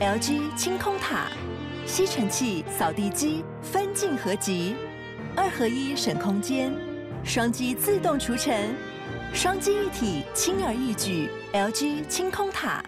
[0.00, 1.26] LG 清空塔，
[1.84, 4.74] 吸尘器、扫地机分镜合集，
[5.36, 6.72] 二合一省空间，
[7.22, 8.74] 双击自动除尘，
[9.34, 11.28] 双击一体轻而易举。
[11.52, 12.82] LG 清空塔。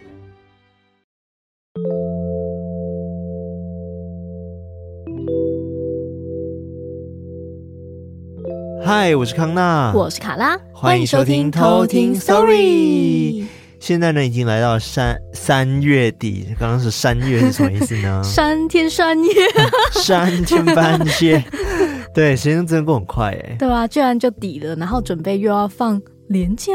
[8.83, 13.45] 嗨，我是康娜，我是卡拉，欢迎收听偷听 Story。
[13.83, 18.23] 现在呢，已经来到三三月底，刚刚是三月是什么意思呢？
[18.23, 19.33] 三天三夜，
[19.91, 21.43] 三天半夜。
[22.15, 23.57] 对，时间真的过很快哎。
[23.59, 26.71] 对啊，居然就底了，然后准备又要放年假。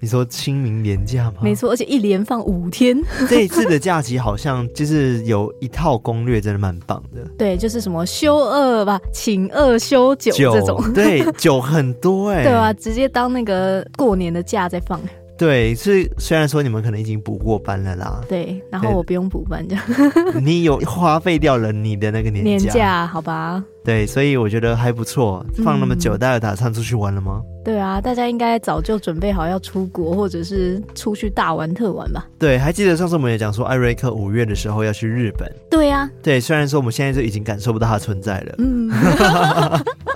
[0.00, 1.36] 你说清明年假吗？
[1.42, 3.00] 没错，而且一连放五天。
[3.28, 7.24] 这一次的假期好像就是有一套攻略，真的蛮棒的。
[7.38, 10.92] 对，就是什么休二吧，请二休九这种。
[10.92, 12.42] 对，九很多哎。
[12.42, 15.00] 对啊，直接当那个过年的假再放。
[15.38, 19.84] 对，是虽然说你们可能已经补过班了啦，对，然后我不用补班这样，
[20.42, 23.62] 你有花费掉了你的那个年假，年假好吧？
[23.84, 25.44] 对，所以我觉得还不错。
[25.64, 27.40] 放那么久，嗯、大家打算出去玩了吗？
[27.64, 32.26] 对啊，大家应该早就准备好要出国，或者是出去大玩特玩吧？
[32.38, 35.50] 对，还记得上次我们也讲说，艾瑞克五月的时候要去日本。
[35.70, 38.90] 对啊，对，虽然说我们现在就已经感受不到它存在了，嗯。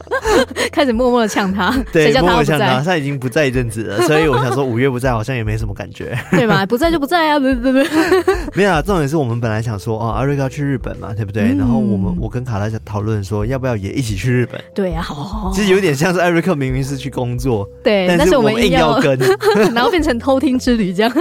[0.73, 6.65] 开始默默的呛他，对，谁叫他默默呛他，他已经不在一阵子了， 所以我想说五月不在好像也没什么感觉，对吧？
[6.67, 7.87] 不在就不在啊，对不对。
[8.55, 11.45] 没有啊，重点是我们本来想说哦，阿瑞克要去日本嘛，对不对？
[11.45, 14.61] 嗯、然后我们我跟卡拉在讨论说要不要也一起去日本。
[14.75, 19.19] 对啊，好，其实有点像是艾瑞克明明是去工作，对，但是我们硬要跟，
[19.75, 21.13] 然后变成偷听之旅这样。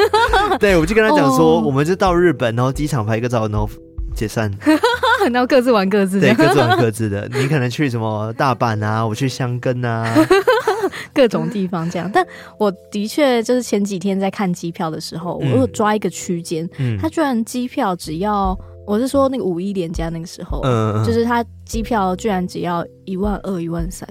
[0.60, 3.70] 对，我就跟他讲说，我们就到日本，然后机场拍一个照，然后。
[4.16, 4.52] 解散，
[5.32, 7.28] 然后各自玩各自的，对，各自玩各自的。
[7.34, 10.14] 你可能去什么大阪啊，我去箱根啊，
[11.14, 12.10] 各种地方这样。
[12.14, 12.26] 但
[12.58, 24.08] 我的确就是前几天在看机票的时候，嗯、我有抓一个区间，嗯，他居然机票只要，我是说那个五一连假那个时候，嗯，就是他机票居然只要一万二、一万三。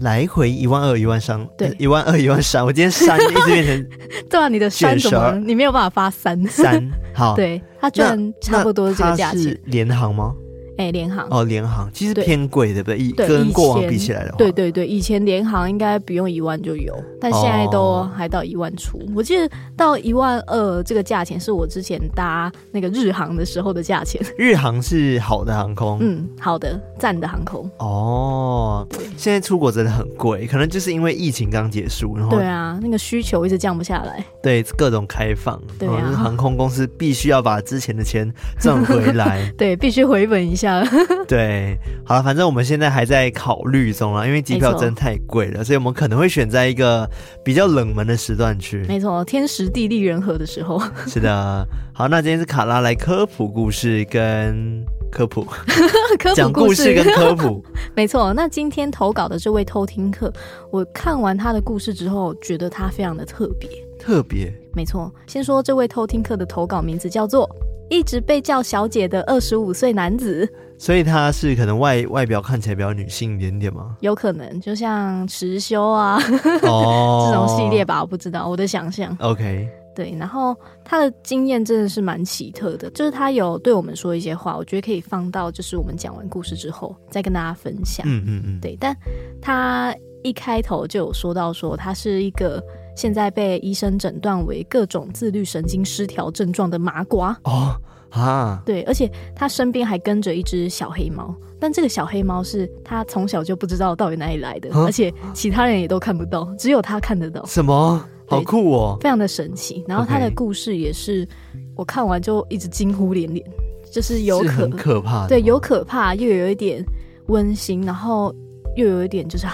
[0.00, 3.88] 来回一万二一万三，对，一万二一万三，我今天三一直变成，
[4.28, 6.42] 对啊，你的三怎么，你没有办法发三。
[6.48, 6.82] 三，
[7.14, 10.34] 好， 对，它居然差不多是这个价钱，是联航吗？
[10.76, 13.28] 哎，联航哦，联航其实偏贵，对不对？
[13.28, 19.00] 跟过往比起来的话，对对对，以前联航应该不用一万就有，但现在都还到一万出。
[19.14, 24.20] 我记得到一万二这个价钱是我之前搭那个日航的时候的价钱。
[24.36, 27.70] 日航是好的航空，嗯，好的赞的航空。
[27.78, 28.84] 哦，
[29.16, 40.63] 现在出国真的很贵，可能就是因为疫情刚结束，然后对啊，那个需求一直降不下来，对各种开放，对啊，航空公司必须要把之前的钱赚回来， 对，必须回本一下。
[41.28, 47.08] 对，好了，反正我们现在还在考虑中了，因为机票真太贵了，所以我们可能会选在一个
[47.44, 48.84] 比较冷门的时段去。
[48.88, 50.82] 没错，天时地利人和的时候。
[51.06, 55.42] 是的，好，那今天是卡拉来科普故事跟科普，
[56.18, 57.64] 科普讲故事跟科普。
[57.94, 60.32] 没错，那今天投稿的这位偷听客，
[60.70, 64.52] 我看完他的故事之后，觉得他非常的特别，特别。
[64.72, 67.48] 没错，先说这位偷听客的投稿名字叫做。
[67.90, 73.96] 一直被叫小姐的二十五岁男子，所以他是可能外外表看起来比较女性一点点吗？
[74.00, 76.18] 有可能，就像持修啊，
[76.62, 79.16] 哦， 这种系列吧，我不知道，我的想象。
[79.20, 88.06] OK，对，然后他的经验真的是蛮奇特的，就是他有对我们说一些话，我觉得可以放到就是我们讲完故事之后再跟大家分享。
[88.08, 88.96] 嗯嗯嗯，对，但
[89.40, 92.62] 他一开头就有说到说他是一个。
[92.96, 97.74] 现在被医生诊断为各种自律神经失调症状的麻瓜哦
[98.10, 107.44] 啊，对，而且他身边还跟着一只小黑猫，但这个小黑猫是他从小就不知道到底哪里来的，而且其他人也都看不到，只有他看得到。
[107.44, 108.04] 什么？
[108.26, 109.84] 好酷哦，非常的神奇。
[109.86, 111.28] 然后他的故事也是，
[111.74, 113.44] 我看完就一直惊呼连连，
[113.90, 116.82] 就是有可很可怕，对，有可怕又有一点
[117.26, 118.32] 温馨，然后
[118.76, 119.46] 又有一点就是。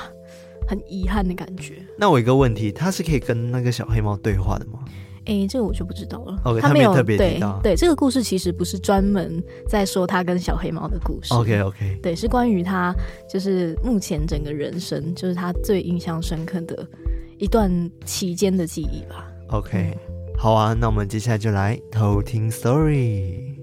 [0.70, 1.84] 很遗憾的感觉。
[1.98, 4.78] 那我有一个问题，他是可以跟那个小黑猫对话的吗？
[5.24, 6.60] 哎、欸，这个我就不知道了。
[6.60, 7.16] 他没有特别。
[7.16, 11.34] 对，对，这个故事其实不是专门在说他跟小黑猫的故事。
[11.34, 12.94] OK OK，对，是关于他
[13.28, 16.86] 就是目前整个人生，就是他最印象深刻的
[17.36, 17.68] 一段
[18.04, 19.28] 期间的记忆吧。
[19.48, 23.59] OK，、嗯、好啊，那我们接下来就来偷听 story。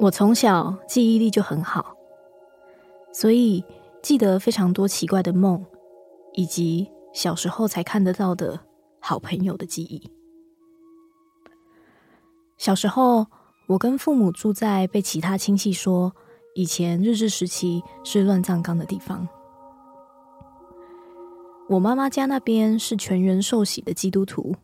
[0.00, 1.94] 我从小记忆力就很好，
[3.12, 3.62] 所以
[4.02, 5.62] 记得非常多奇怪的梦，
[6.32, 8.58] 以及小时候才看得到的
[8.98, 10.10] 好朋友的记忆。
[12.56, 13.26] 小时候，
[13.68, 16.10] 我跟父母住在被其他亲戚说
[16.54, 19.28] 以前日治时期是乱葬岗的地方。
[21.68, 24.56] 我妈妈家那边是全员受洗的基督徒，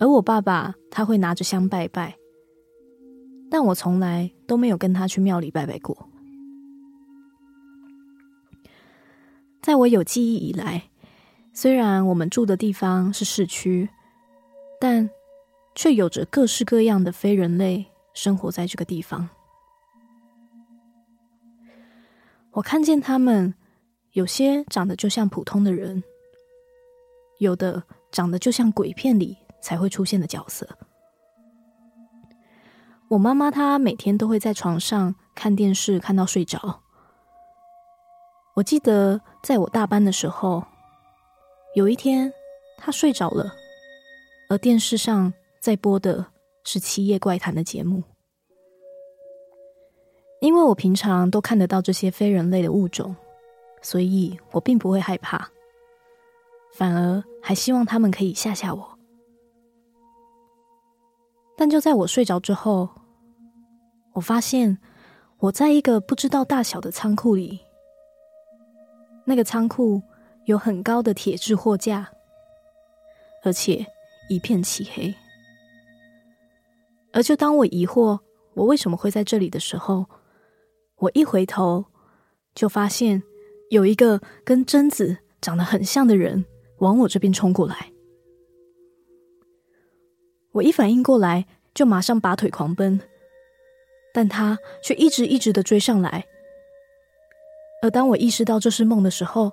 [0.00, 2.16] 而我爸爸他会拿着香拜拜，
[3.52, 6.08] 但我从来都没有跟他去庙里拜拜过。
[9.60, 10.84] 在我有记忆以来，
[11.52, 13.90] 虽然我们住的地方是市区，
[14.80, 15.10] 但
[15.74, 17.84] 却有着各式各样的非人类
[18.14, 19.28] 生活在这个地方。
[22.52, 23.52] 我看见他们，
[24.12, 26.02] 有些长得就像普通的人，
[27.38, 30.66] 有的长得就像鬼片里才会出现的角色。
[33.12, 36.80] 我妈妈她每天都会在床上看电视，看到睡着。
[38.54, 40.64] 我记得在我大班的时候，
[41.74, 42.32] 有一天
[42.78, 43.52] 她睡着了，
[44.48, 45.32] 而电视上。
[45.60, 46.26] 在播的
[46.64, 48.02] 是《七夜怪谈》的节目，
[50.40, 53.14] 因为我平常都看得到这些非人类的物种，
[53.80, 55.48] 所以我并不会害怕，
[56.74, 58.98] 反而还希望他们可以吓吓我。
[61.56, 62.88] 但就在我睡着之后，
[64.14, 64.78] 我发现
[65.38, 67.60] 我在一个不知道大小的仓库里，
[69.24, 70.02] 那个仓库
[70.44, 72.12] 有很高的铁质货架，
[73.42, 73.86] 而且
[74.28, 75.14] 一片漆黑。
[77.12, 78.18] 而就当我疑惑
[78.54, 80.06] 我为什么会在这里的时候，
[80.96, 81.84] 我一回头
[82.54, 83.22] 就发现
[83.70, 86.44] 有一个跟贞子长得很像的人
[86.78, 87.92] 往我这边冲过来。
[90.52, 93.00] 我一反应过来，就马上拔腿狂奔，
[94.12, 96.24] 但他却一直一直的追上来。
[97.82, 99.52] 而当我意识到这是梦的时候，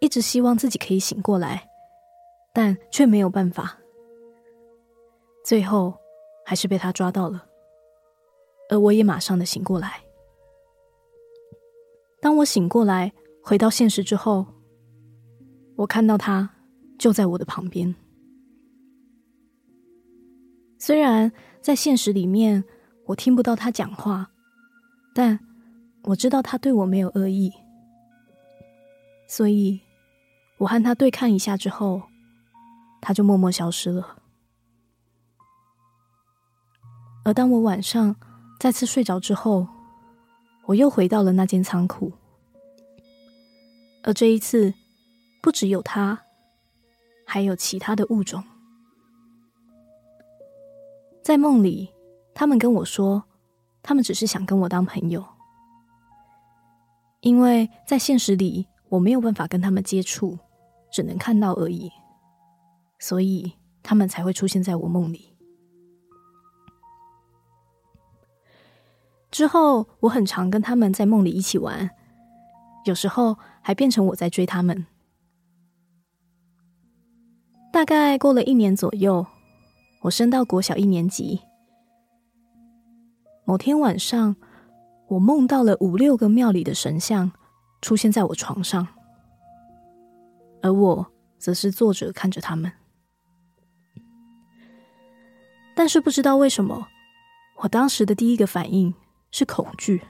[0.00, 1.68] 一直希望自己可以醒过来，
[2.52, 3.78] 但却没有办法。
[5.44, 5.94] 最后。
[6.48, 7.46] 还是被他抓到了，
[8.70, 10.02] 而我也马上的醒过来。
[12.22, 13.12] 当我醒过来，
[13.42, 14.46] 回到现实之后，
[15.76, 16.48] 我看到他
[16.98, 17.94] 就在我的旁边。
[20.78, 21.30] 虽然
[21.60, 22.64] 在现实里面
[23.08, 24.30] 我听不到他讲话，
[25.14, 25.40] 但
[26.04, 27.50] 我知道他对我没有恶意，
[29.26, 29.80] 所以
[30.58, 32.02] 我和他对看一下之后，
[33.00, 34.18] 他就默默消失了。
[37.24, 38.14] 而当我晚上
[38.60, 39.66] 再次睡着之后，
[40.66, 42.12] 我又回到了那间仓库。
[44.02, 44.74] 而这一次，
[45.40, 46.26] 不只有他，
[47.26, 48.44] 还有其他的物种。
[51.22, 51.90] 在梦里，
[52.38, 53.24] 他们跟我说，
[53.82, 55.26] 他们只是想跟我当朋友，
[57.18, 60.38] 因为在现实里我没有办法跟他们接触，
[60.92, 61.90] 只能看到而已，
[63.00, 65.36] 所以他们才会出现在我梦里。
[69.32, 71.90] 之后，我很常跟他们在梦里一起玩，
[72.84, 74.86] 有时候还变成我在追他们。
[77.72, 79.26] 大概过了一年左右，
[80.02, 81.40] 我升到国小一年级。
[83.48, 84.36] 某天晚上，
[85.06, 87.32] 我梦到了五六个庙里的神像
[87.80, 88.86] 出现在我床上，
[90.60, 92.70] 而我则是坐着看着他们。
[95.74, 96.88] 但是不知道为什么，
[97.62, 98.94] 我当时的第一个反应。
[99.30, 100.02] 是恐惧，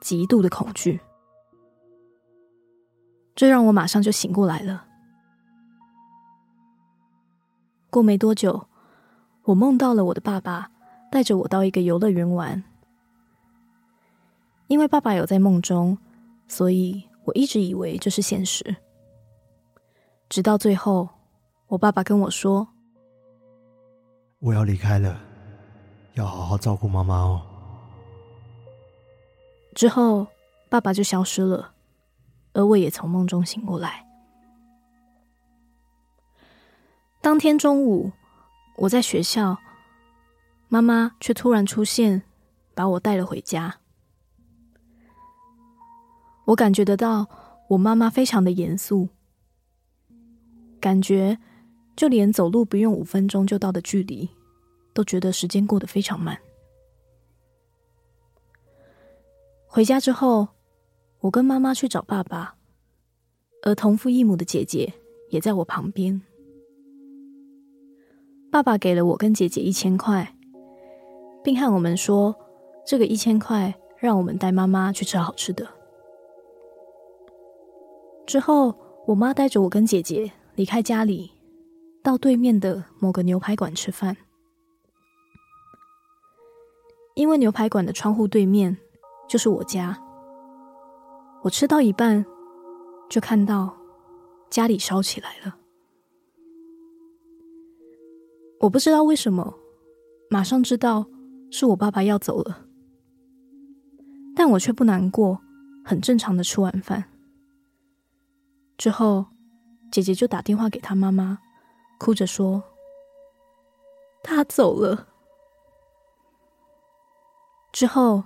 [0.00, 1.00] 极度的恐惧，
[3.36, 4.84] 这让我马上就醒过来了。
[7.88, 8.68] 过没多久，
[9.44, 10.72] 我梦到了我的爸爸
[11.16, 12.62] 带着我到一个游乐园玩。
[14.66, 15.96] 因为爸爸有在梦中，
[16.46, 18.76] 所以我一直以为这是现实。
[20.28, 21.08] 直到最后，
[21.68, 22.68] 我爸爸跟我说
[24.40, 25.18] ：“我要离开了，
[26.16, 27.40] 要好好照顾妈妈哦。”
[29.74, 30.26] 之后，
[30.68, 31.72] 爸爸就消失了，
[32.52, 34.04] 而我也从梦中醒过来。
[37.22, 38.12] 当天中午，
[38.76, 39.56] 我在学校，
[40.68, 42.22] 妈妈却突然出现，
[42.74, 43.78] 把我带了回家。
[46.44, 47.28] 我感觉得到，
[47.68, 49.08] 我妈妈非常的严肃，
[50.80, 51.38] 感觉
[51.96, 54.28] 就连走路不用五分钟就到的距离，
[54.92, 56.38] 都觉得时间过得非常慢。
[59.66, 60.48] 回家之后，
[61.20, 62.56] 我跟妈妈去找爸爸，
[63.62, 64.92] 而同父异母的姐姐
[65.30, 66.20] 也在我旁边。
[68.50, 70.35] 爸爸给了我跟姐姐一千块，
[71.46, 72.34] 并和我们说，
[72.84, 75.64] 这个一千块让我们带妈妈去吃好吃的。
[78.26, 78.74] 之后，
[79.06, 81.30] 我妈带着我跟姐姐离开家里，
[82.02, 84.16] 到对面的某个牛排馆吃饭。
[87.14, 88.76] 因为牛排馆的窗户对面
[89.28, 89.96] 就是我家，
[91.42, 92.26] 我吃到一半
[93.08, 93.72] 就看到
[94.50, 95.56] 家里烧起来了。
[98.58, 99.54] 我不知道为什么，
[100.28, 101.06] 马上知道
[101.58, 102.66] 是我爸爸要走了，
[104.34, 105.40] 但我却不难过，
[105.82, 107.04] 很正常的吃晚饭。
[108.76, 109.24] 之后，
[109.90, 111.38] 姐姐就打电话给她妈妈，
[111.98, 112.62] 哭着说
[114.22, 115.08] ：“他走了。”
[117.72, 118.22] 之后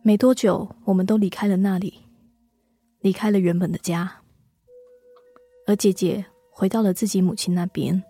[0.00, 2.06] 没多久，我们都离开了那里，
[3.00, 4.10] 离开了原本的家，
[5.66, 8.02] 而姐姐回到了自己母亲那边。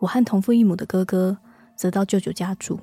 [0.00, 1.38] 我和同父异母的哥哥
[1.74, 2.78] 则到舅舅家住。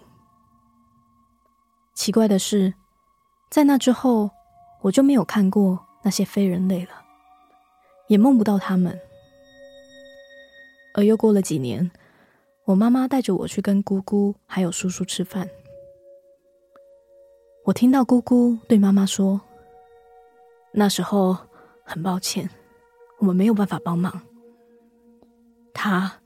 [1.98, 2.76] 奇怪的是，
[3.50, 4.30] 在那之后，
[4.82, 6.92] 我就没有看过那些非人类了。
[8.08, 8.98] 也梦不到他们，
[10.94, 11.90] 而又过了几年，
[12.66, 15.50] 我妈妈带着我去跟姑姑还有叔叔吃饭。
[17.66, 19.42] 我听到姑姑对妈妈说
[20.74, 21.36] ：“那时候
[21.84, 22.48] 很抱歉，
[23.18, 24.22] 我们没有办法帮忙。
[25.74, 26.22] 他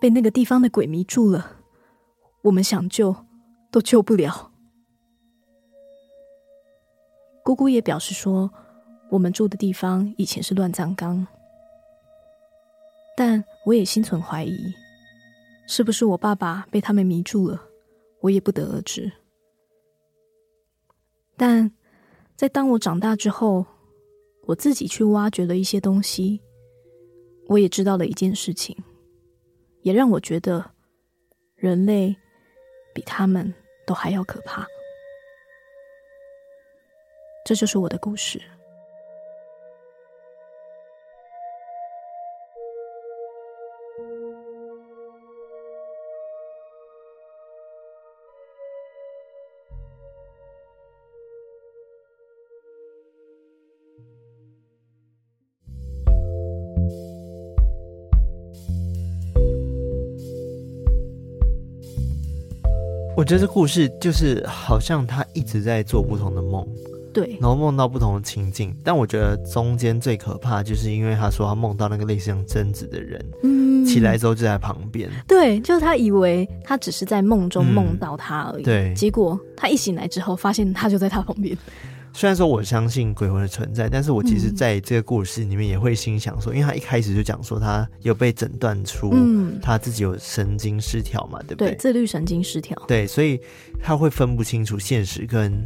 [0.00, 1.56] 被那个地方的鬼迷住了，
[2.42, 3.16] 我们想救
[3.72, 4.52] 都救不了。”
[7.46, 8.50] 姑姑也表示说。
[9.08, 11.24] 我们住的地方以前是乱葬岗，
[13.16, 14.74] 但我也心存怀疑，
[15.68, 17.62] 是不是我爸爸被他们迷住了？
[18.20, 19.12] 我也不得而知。
[21.36, 21.70] 但
[22.34, 23.64] 在当我长大之后，
[24.42, 26.40] 我自己去挖掘了一些东西，
[27.46, 28.76] 我也知道了一件事情，
[29.82, 30.68] 也让我觉得
[31.54, 32.16] 人类
[32.92, 33.54] 比他们
[33.86, 34.66] 都还要可怕。
[37.46, 38.42] 这就是我的故事。
[63.16, 66.66] 我觉得这故事就是好像他一直在做不同的梦，
[67.16, 68.76] 对，然后梦到不同的情境。
[68.84, 75.08] 但我觉得中间最可怕，就是因为他说他梦到那个类似像贞子的人，嗯，起来之后就在旁边。
[75.26, 81.56] 对，就是他以为他只是在梦中梦到他而已，嗯，对，结果他一醒来之后，发现他就在他旁边。
[82.12, 89.14] 虽然说我相信鬼魂的存在，但是我其实在这个故事里面也会心想说，嗯、因为他一开始就讲说他有被诊断出，
[89.60, 91.72] 他自己有神经失调嘛，对不对？
[91.72, 92.74] 对，自律神经失调。
[92.88, 93.38] 对，所以
[93.82, 95.62] 他会分不清楚现实跟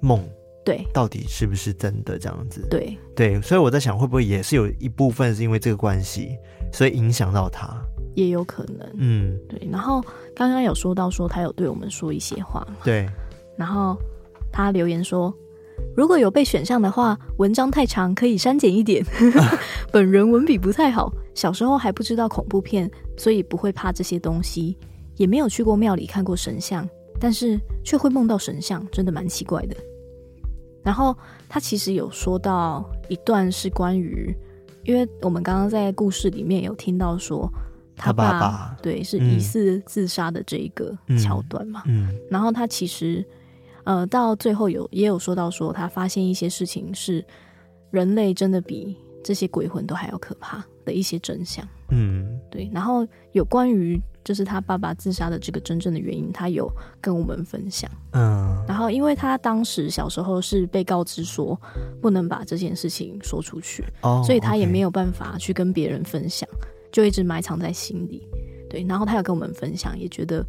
[0.00, 0.24] 梦，
[0.68, 2.66] 对，到底是不是真的这样子？
[2.68, 6.36] 对，对，所以我在想，会不会也是有一部分是因为这个关系，
[6.70, 7.74] 所以影响到他？
[8.14, 9.66] 也有可能，嗯，对。
[9.72, 10.02] 然后
[10.36, 13.08] 刚刚有说到说他有对我们说一些话嘛，对。
[13.56, 13.96] 然后
[14.52, 15.34] 他留言说。
[15.96, 19.04] 如果有被选上的话，文章太长，可以删减一点。
[19.92, 24.76] 本人文笔不太好，小时候还不知道恐怖片，所以不会怕这些东西，
[25.16, 26.88] 也没有去过庙里看过神像，
[27.20, 29.76] 但是却会梦到神像，真的蛮奇怪的。
[30.82, 31.16] 然后
[31.48, 34.34] 他其实有说到一段是关于，
[34.84, 37.50] 因为我们刚刚在故事里面有听到说
[37.96, 43.24] 他爸，他爸爸对是疑似自杀的这一个桥段嘛，嗯，嗯，然后他其实。
[43.84, 47.24] 呃，到最后有也有说到说，他发现一些事情是
[47.90, 48.94] 人类真的比
[49.24, 51.66] 这些鬼魂都还要可怕的一些真相。
[51.88, 52.68] 嗯，对。
[52.70, 56.70] 然后有关于就是他爸爸自杀的这个真正的原因，他有
[57.00, 57.90] 跟我们分享。
[58.12, 58.62] 嗯。
[58.68, 61.58] 然后，因为他当时小时候是被告知说
[62.02, 66.46] 不能把这件事情说出去，哦，所以他也没有办法去跟别人分享，
[66.92, 68.28] 就一直埋藏在心里。
[68.68, 68.84] 对。
[68.86, 70.44] 然后他有跟我们分享，也觉得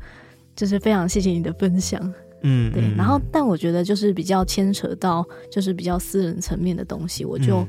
[0.58, 2.14] 就是非常谢谢你的分享。
[2.42, 7.60] 嗯，对，然后但我觉得就是比较牵扯到就是比较私人层面的东西，我就、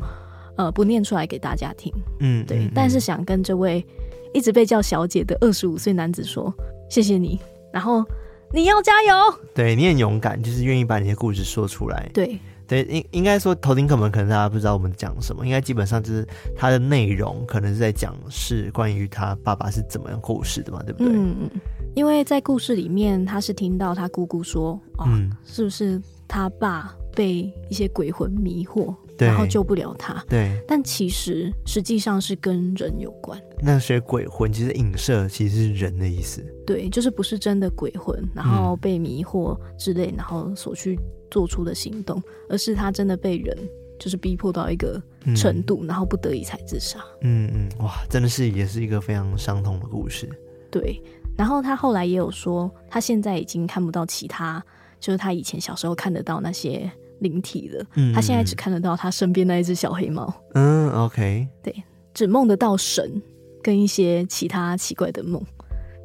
[0.56, 1.92] 嗯、呃不念出来给大家听。
[2.18, 3.86] 嗯，对，嗯、但是想跟这位
[4.32, 6.52] 一直被叫小姐的二十五岁男子说，
[6.88, 7.38] 谢谢你，
[7.72, 8.04] 然后
[8.52, 9.14] 你要加油。
[9.54, 12.08] 对，你很勇敢，就是愿意把你的故事说出来。
[12.14, 16.24] 对对，应应该说头顶课本可能大家不知道我们讲什么，应该基本上就是
[16.56, 21.08] 它的内容可能是在讲是关于他爸爸是怎么样过世的嘛，对不对？
[21.12, 21.50] 嗯嗯。
[21.96, 33.40] 因为在故事里面，他是听到他姑姑说：“哦，嗯、是不是他爸被一些鬼魂迷惑，对然后救不了他？”对，但其实实际上是跟人有关。
[33.62, 36.42] 那些鬼魂其实影射其实是人的意思。
[36.66, 40.98] 对，就是不是真的鬼魂，然后被迷惑之类，然后所去
[41.30, 43.56] 做出的行动，而是他真的被人
[43.98, 45.02] 就是逼迫到一个
[45.36, 46.98] 程度，嗯、然后不得已才自杀。
[47.20, 50.28] 嗯嗯，哇，真的是也是一个非常伤痛的故事。
[50.70, 51.02] 对，
[51.36, 54.64] 然后他后来也有说，他现在已经看不到其他，
[54.98, 57.84] 就是他以前小时候看得到那些灵体了。
[57.94, 60.32] 嗯，他现在只看得到他身边那一只小黑猫。
[60.54, 61.74] 嗯，OK，对，
[62.12, 63.22] 只梦得到神
[63.62, 65.42] 跟一些其他奇怪的梦。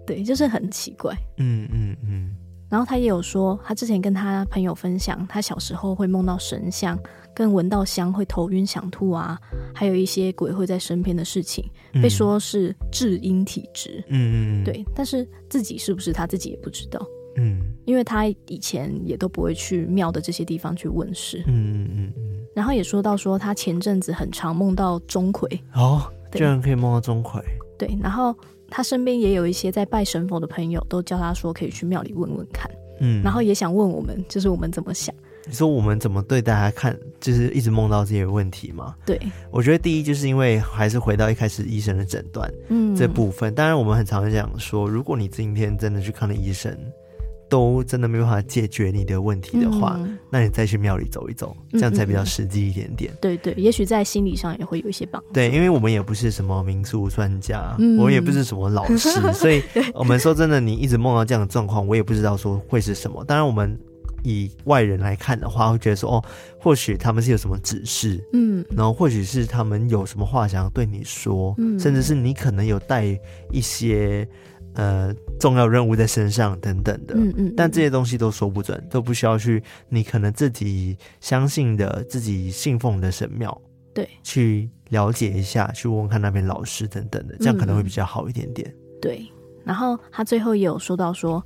[0.05, 1.13] 对，就是很奇怪。
[1.37, 1.97] 嗯嗯嗯。
[2.03, 2.35] 嗯嗯
[2.67, 6.99] 然后他也有说，他之前跟他朋友分享，他小时候会梦到神像，
[7.33, 9.39] 跟闻到香会头晕想吐啊，
[9.73, 14.03] 还有一些鬼会在身边的事情，嗯、被说是至阴体质。
[14.09, 16.99] 嗯嗯对，但是自己是不是他自己也不知道。
[17.35, 21.43] 嗯，因为他以前也都不会去庙的这些地方去问事。
[21.47, 22.23] 嗯嗯嗯嗯。
[22.55, 25.47] 然后也说到说，他前阵子很常梦到钟馗。
[25.73, 26.01] 哦，
[26.31, 27.41] 居然可以梦到钟馗。
[27.77, 28.35] 对，然后。
[28.67, 35.13] 他身边也有一些在拜神佛的朋友，都叫他说可以去庙里问问看，嗯，然后也想问我们，就是我们怎么想？
[35.45, 38.95] 你说我们怎么对大家看，就是一直梦到这些问题吗？
[39.05, 46.75] 对，我觉得第一就是因为还是回到一开始医生的诊断，嗯，这部分，当然我们很常讲说，如果你今天真的去看了医生。
[47.47, 53.11] 都真的没办法解决你的问题的话，嗯、那你再去庙里走一走，这样才比较实际一点点。
[53.11, 55.27] 嗯嗯对对，也许在心理上也会有一些帮助。
[55.31, 59.61] 对，因为我们也不是什么民俗专家，嗯、我们也不是什么老师， 所以
[59.93, 63.23] 我们说真的，你一直梦到这样的状况，我也不知道说会是什么。
[63.25, 63.77] 当然，我们
[64.23, 66.23] 以外人来看的话，会觉得说哦，
[66.59, 73.05] 或许他们是有什么指示，嗯，然后或许是他们有什么话想要对你说，嗯、甚至是你可能有带
[73.51, 74.27] 一些。
[74.75, 83.61] 呃，重要任务在身上等等的，嗯嗯，但这些东西都说不准，都不需要去你可能自己相信的、自己信奉的神庙，
[83.93, 88.69] 对，去了解一下，去问问看那边老师等等的，这样可能会比较好一点点。
[88.69, 89.25] 嗯、对，
[89.63, 91.41] 然后他最后也有说到说，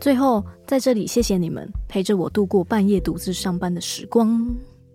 [0.00, 4.46] 最后在这里谢谢你们陪着我度过半夜独自上班的时光。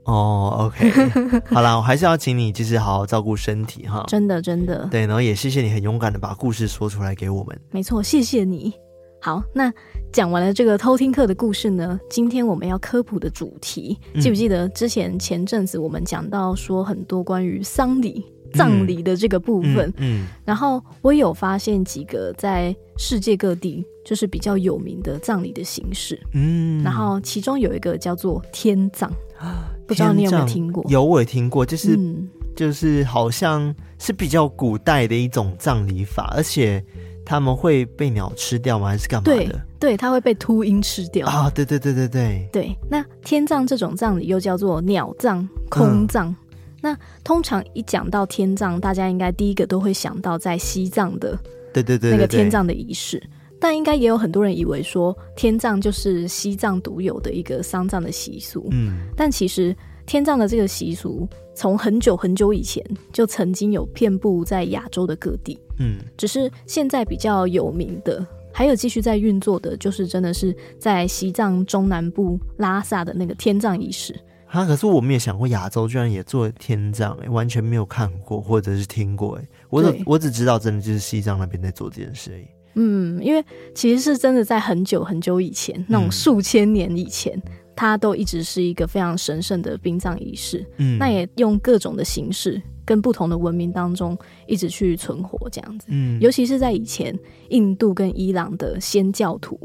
[0.06, 0.92] 哦、oh，OK，
[1.54, 8.74] 好啦，我还是要请你就是好好照顾身体哈，真的真的，对，然后也谢谢你很勇敢的把故事说出来给我们，没错，谢谢你。
[9.22, 9.72] 好，那
[10.12, 29.10] 讲完了这个偷听课的故事呢，今天我们要科普的主题，嗯、记不记得之前前阵子我们讲到说很多关于丧礼、葬礼的这个部分，嗯，嗯嗯，然后我有发现几个在世界各地就是比较有名的葬礼的形式，嗯，然后其中有一个叫做天葬。
[29.88, 30.84] 不知道你有没有听过？
[30.90, 36.84] 有，我也听过，就是、嗯、就是好像是比较古代的一种葬礼法，而且
[37.26, 38.88] 他们会被鸟吃掉吗？
[38.88, 39.36] 还是干嘛的？
[39.36, 41.50] 对，对，它会被秃鹰吃掉啊！
[41.50, 42.78] 对对对对对对。
[42.90, 46.28] 那天葬这种葬礼又叫做鸟葬、空葬。
[46.30, 46.36] 嗯、
[46.82, 51.38] 那通常一讲到天葬，大家应该第一个都会想到在西藏的，
[51.74, 53.22] 对对对，那个天葬的仪式。
[53.64, 59.74] 但应该也有很多人以为说天葬就是西藏独有的一个丧葬的习俗，嗯，但其实
[60.06, 74.14] 天葬的这个习俗从很久很久以前就曾经有遍布在亚洲的各地，嗯，只是现在比较有名的还有继续在运作的，就是真的是在西藏中南部拉萨的那个天葬仪式。
[74.48, 82.46] 啊，可是我们也想过亚洲居然也做天葬，哎，完全没有看过或者是听过，哎，我只我只知道真的就是西藏那边在做这件事而已。
[82.76, 83.44] 嗯，因为
[83.76, 90.66] 其实是真的在很久很久以前，那种数千年以前，嗯、它都一直是一个非常神圣的殡葬仪式。
[90.78, 95.88] 嗯，那也用各种的形式，跟不同的文明当中一直去存活这样子。
[95.90, 97.18] 嗯，尤其是在以前，
[97.50, 99.60] 印度跟伊朗的祆教徒，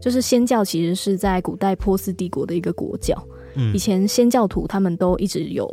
[0.00, 3.16] 就是祆教其实是在古代波斯帝国的一个国教。
[3.54, 5.66] 嗯，以前祆教徒他们都一直有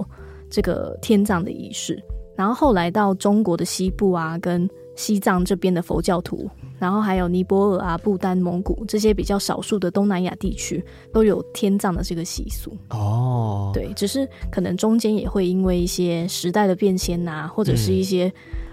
[0.50, 2.02] 这个天葬的仪式，
[2.36, 6.50] 然后后来到中国的西部啊，跟西藏这边的佛教徒。
[6.86, 13.71] 然后还有尼泊尔啊、不丹、蒙古这些比较少数的东南亚地区都有天葬的这个习俗哦。
[13.74, 18.32] 对，只是可能中间也会因为一些时代的变迁呐、啊，或者是一些、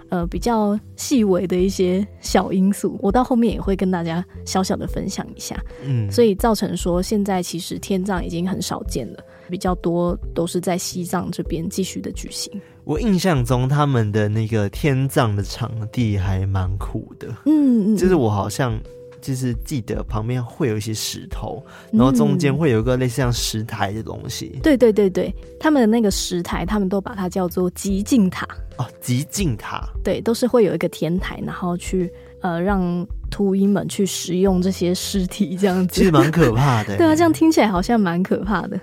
[0.09, 5.59] 嗯、呃比较细微的一些小因素，我到后面也会跟大家小小的分享一下。
[5.83, 12.61] 嗯，所以造成说现在其实天葬已经很少见了，比较多都是在西藏这边继续的举行。
[12.85, 18.77] 我印象中，他们的那个天葬的场地还蛮酷的，嗯嗯，就是我好像
[19.21, 24.59] 就是记得旁边会有一些石头，然后中间会有一个类似像石台的东西。
[24.61, 28.45] 对对对对，他们的那个石台，他们都把它叫做极境塔。
[28.77, 35.93] 哦，极境塔，对，都是会有一个天台，然后去呃让秃鹰们去食用这些尸体，这样子。
[35.93, 36.97] 其实蛮可怕的。
[36.97, 38.77] 对啊，这样听起来好像蛮可怕的。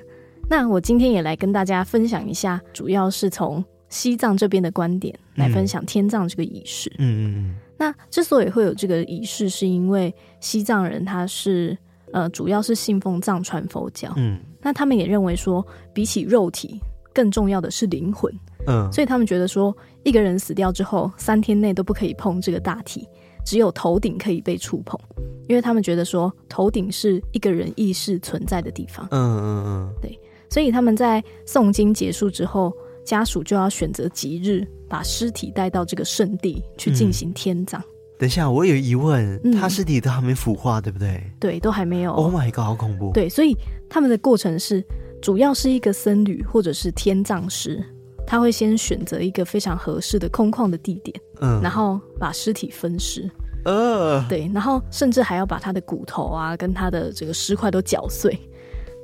[0.49, 3.63] 那我今天也来跟大家分享一下，主要是从。
[3.91, 6.91] 西藏这边的观点来分享天葬这个仪式。
[6.97, 7.57] 嗯嗯嗯。
[7.77, 11.77] 那之所以会有这个仪式，是因为西藏人他是
[12.13, 14.11] 呃主要是信奉藏传佛教。
[14.17, 14.39] 嗯。
[14.63, 16.81] 那他们也认为说，比起肉体，
[17.15, 18.33] 更重要的是灵魂。
[18.67, 23.09] 嗯，所以他们觉得说，一个人死掉之后，三天内都不可以碰这个大体，
[23.43, 25.01] 只有头顶可以被触碰，
[25.49, 29.09] 因为他们觉得说，头顶是一个人意识存在的地方。
[29.13, 30.21] 嗯嗯嗯，对。
[30.51, 32.71] 所以他们在诵经结束之后，
[33.11, 37.81] 家属就要选择吉日，把尸体带到这个圣地去进行天葬。
[37.81, 41.21] 嗯等一下，我有疑问，他尸体都还没腐化，对不对？
[41.41, 42.13] 对，都还没有。
[42.13, 43.11] Oh my god，好恐怖！
[43.15, 43.57] 对，所以
[43.89, 44.85] 他们的过程是，
[45.23, 47.83] 主要是一个僧侣或者是天葬师，
[48.27, 53.27] 他会先选择一个非常合适的空旷的地点，嗯，然后把尸体分尸，
[53.65, 58.39] 呃，对，然后甚至还要把他的骨头啊，跟他的这个尸块都搅碎，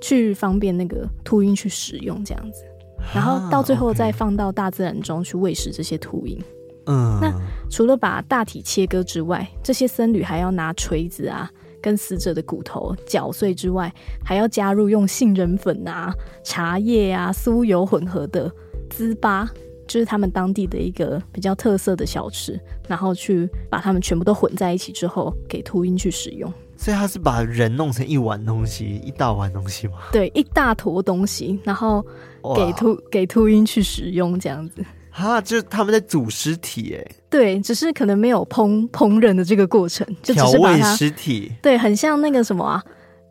[0.03, 2.65] 去方便那个秃鹰去使用这样子，
[3.15, 6.39] 然后到最后再放到大自然中去喂食这些秃鹰。
[6.87, 7.33] 嗯，那
[7.69, 11.51] 除了把大体切割之外，这些僧侣还要拿锤子啊，
[11.83, 13.93] 跟死者的骨头搅碎之外，
[14.25, 16.15] 还要加入用杏仁粉啊、
[16.45, 18.49] 茶叶啊、酥油混合的
[18.89, 19.49] 糍粑，
[19.89, 26.53] 就是他们当地的一个比较特色的小吃，然后去把它们全部都混在一起之后，给秃鹰去使用。
[26.77, 29.95] 所以他是把人弄成一碗东西，一大碗东西吗？
[30.13, 32.05] 对，一大坨东西，然后
[32.55, 34.85] 给秃给秃鹰去使用，这样子。
[35.11, 42.85] 哈，就是他们在煮尸体，哎，对，只是可能没有烹烹饪的这个过程，就只是把它尸体，对，很像那个什么啊，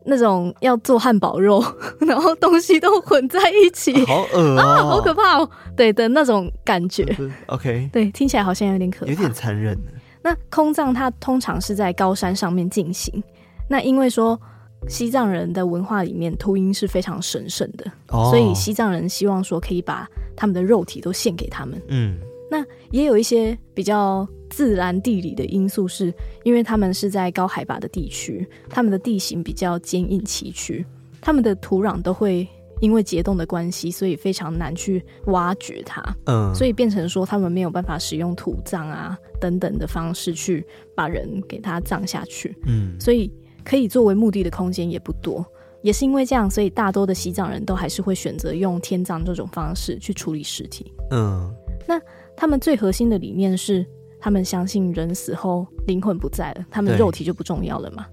[0.04, 1.64] 那种要做汉堡肉，
[2.02, 7.06] 然后东西都混在一起，好恶、喔、啊，好可怕哦，对的那种感觉
[7.46, 9.78] ，OK，对，听起来好像有点可怕，有点残忍。
[10.24, 13.24] 那空葬它通常是在高山上面进行，
[13.70, 14.40] 那因为说。
[14.88, 18.30] 西藏人的文化里面，秃鹰是非常神圣的，oh.
[18.30, 21.82] 所以西藏人希望说可以把他们的肉体都献给他们。
[21.88, 22.20] 嗯，
[22.52, 30.86] 那也有一些比较自然地理的因素是，是因为他们是在高海拔的地区，他们的地形比较坚硬崎岖，
[31.20, 32.48] 他们的土壤都会
[32.80, 36.00] 因为结冻的关系，所以非常难去挖掘它。
[36.28, 42.56] 嗯，所以变成说他们没有办法使用土葬啊等等的方式去把人给他葬下去。
[42.68, 43.32] 嗯，所以。
[43.66, 45.46] 可以作为墓地的空间也不多，
[45.82, 50.94] 也是因为这样，所以大多的西藏人都还是会选择用天葬这种方式去处理尸体。
[51.12, 51.52] 嗯，
[51.88, 52.00] 那
[52.36, 53.86] 他们最核心的理念是，
[54.20, 58.06] 他们相信人死后灵魂不在了，他们肉体就不重要了嘛。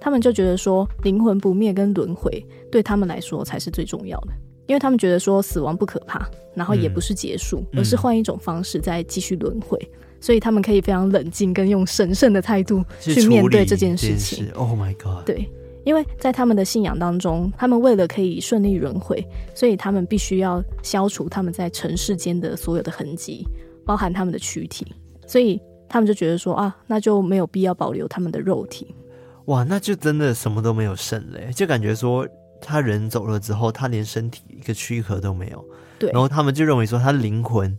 [0.00, 4.32] 他们就觉得说，灵魂不灭跟轮回对他们来说才是最重要的，
[4.66, 9.78] 因为他们觉得说死亡不可怕，然后也不是结束，嗯、而是换一种方式再继续轮回。
[10.22, 14.48] 所以他们可以非常冷静，跟用神圣的态度去面对这件事情。
[14.52, 15.26] Oh my god！
[15.26, 15.50] 对，
[15.84, 23.44] 因为在他们的信仰当中，他们为了可以顺利轮回，所以他们必须要消除他们在尘世间的所有的痕迹，
[23.84, 24.86] 包含他们的躯体。
[25.26, 28.94] 所以他们就觉得说啊，那就没有必要保留他们的肉体。
[29.46, 32.24] 哇，那就真的什么都没有剩嘞，就感觉说
[32.60, 35.64] 他人走了之后，他连身体一个躯壳都没有。
[35.98, 37.76] 对，然后他们就认为说他的灵魂。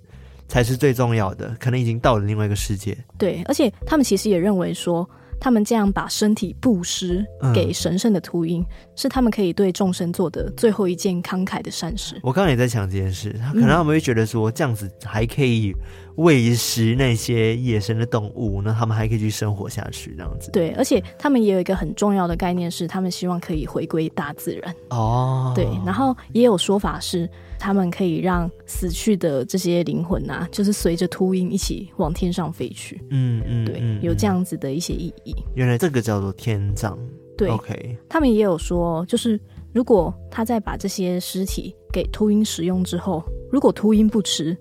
[0.53, 2.95] 才是最重要的，可能已经到了另外一个世界。
[3.17, 12.19] 对，而且他们其实也认为说，他们这样把身体布施给神圣的秃鹰，嗯，是他们可以对众生做的最后一件慷慨的善事。
[12.21, 15.73] 我刚刚也在想这件事，可能他们会觉得说，这样子还可以
[16.17, 20.51] 喂食那些野生的动物，那他们还可以去生活下去，这样子。
[20.51, 24.75] 对，而且他们也有一个很重要的概念是，他们希望可以回归大自然。
[24.91, 27.27] 哦，对，然后也有说法是。
[27.63, 33.01] 他们可以让死去的这些灵魂啊，就是随着秃鹰一起往天上飞去。
[33.09, 35.33] 嗯嗯，对嗯，有这样子的一些意义。
[35.55, 36.99] 原来这个叫做天葬。
[37.37, 37.97] 对，OK。
[38.09, 39.39] 他们也有说，就是
[39.71, 44.57] 如果他在把这些尸体给秃鹰食用之后，如果秃鹰不吃，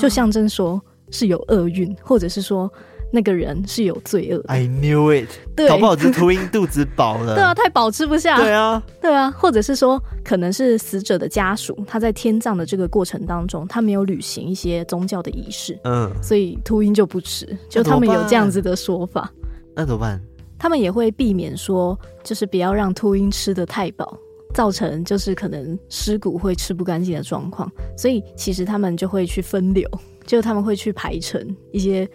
[0.00, 2.72] 就象征说是有厄运，或者是说。
[3.12, 4.44] 那个人是有罪恶的。
[4.48, 5.28] I knew it。
[5.54, 7.34] 对，搞不好这秃鹰肚子饱了。
[7.36, 8.36] 对啊，太饱吃不下。
[8.36, 17.46] 对啊，对啊，或者是说，可能是死者的家属，他在天葬的这个过程当中，他没有履行一些宗教的仪式，嗯，所以秃鹰就不吃。
[17.70, 19.32] 就他们有这样子的说法。
[19.74, 20.20] 那怎么办？
[20.58, 24.18] 他们也会避免说，就是不要让秃鹰吃的太饱，
[24.52, 27.70] 造成就是可能尸骨会吃不干净的状况。
[27.96, 29.88] 所以其实他们就会去分流，
[30.26, 32.06] 就他们会去排成一些。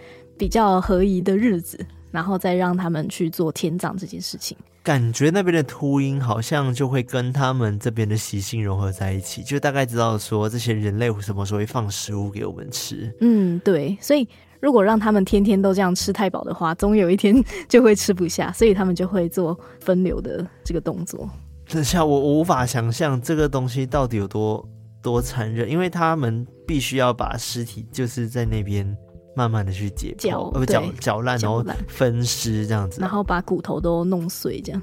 [0.42, 1.78] 比较合宜的日子，
[2.10, 4.58] 然后再让他们去做天葬这件事情。
[4.82, 13.16] 感觉那边的秃鹰好像就会跟他们这边的习性融合在一起，就大概知道说这些人类什么时候会放食物给我们吃。
[13.22, 13.96] 嗯，对。
[14.02, 14.28] 所以
[14.60, 17.36] 如果让他们天天都这样吃太饱的话，总有一天
[17.70, 21.30] 就会吃不下，所以他们就会做分流的这个动作。
[21.70, 24.68] 等下，我我无法想象这个东西到底有多
[25.04, 28.98] 多残忍，因为他们必须要把尸体就是在那边。
[29.36, 34.82] 慢慢的去解剖，呃，搅搅烂，然后分尸这样子，然后把骨头都弄碎，这样。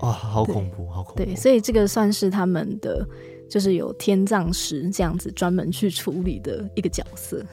[0.00, 1.24] 哇，好恐怖，好恐怖。
[1.24, 3.06] 对，所以这个算是他们的
[3.48, 7.44] 就是有天葬师这样子专门去处理的一个角色。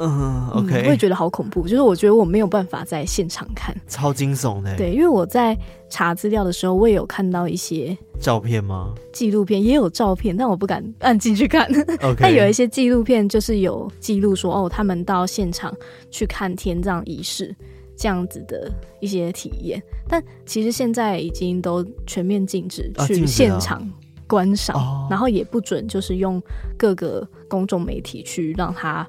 [0.00, 4.76] 嗯，OK，我也觉得好恐怖，就是我觉得我没有办法在现场看，超惊悚的。
[4.76, 5.56] 对，因为我在
[5.90, 8.94] 查资料的时候，我也有看到一些照片吗？
[9.12, 11.66] 纪录片也有照片，但我不敢按进去看。
[12.02, 15.74] OK， 但有一些纪录片就是有记录说，哦，他们到现场
[16.10, 17.54] 去看天葬仪式
[17.96, 19.82] 这样子的一些体验。
[20.08, 23.86] 但其实现在已经都全面禁止去现场
[24.26, 26.40] 观赏，啊、然后也不准就是用
[26.76, 29.06] 各个公众媒体去让他。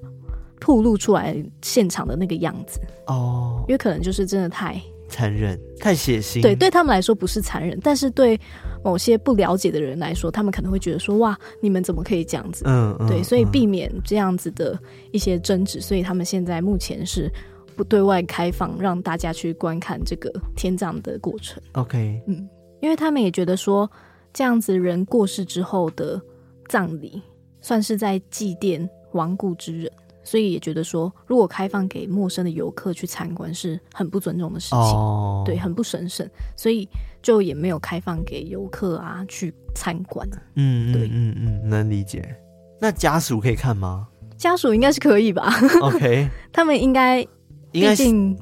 [0.60, 6.42] 曝露出来现场的那个样子哦，因为可能就是真的太残忍、太血腥。
[6.42, 8.40] 对，对他们来说不是残忍，但是对
[8.84, 14.78] 某些不了解的人来说，他们可能会觉得说：“哇，你们怎么可以这样子？”嗯，嗯对，所以避免这样子的
[15.12, 17.32] 一些争执，所以他们现在目前是
[17.76, 21.62] 不对外开放，让大家去观看这个天葬的过程。
[21.72, 22.48] OK，嗯，
[22.82, 23.90] 因为他们也觉得说，
[24.32, 26.22] 这样子人过世之后的
[26.68, 27.22] 葬礼，
[27.62, 29.92] 算是在祭奠亡故之人。
[30.30, 35.44] 所以也觉得说，如果开放给陌生的游客去参观是很不尊重的事情，oh.
[35.44, 36.88] 对，很不神圣，所以
[37.20, 40.30] 就也没有开放给游客啊去参观。
[40.54, 42.36] 嗯，对，嗯嗯，能理解。
[42.80, 44.08] 那家属可以看吗？
[44.38, 47.26] 家属应该是可以吧？OK， 他们应该
[47.72, 47.96] 应该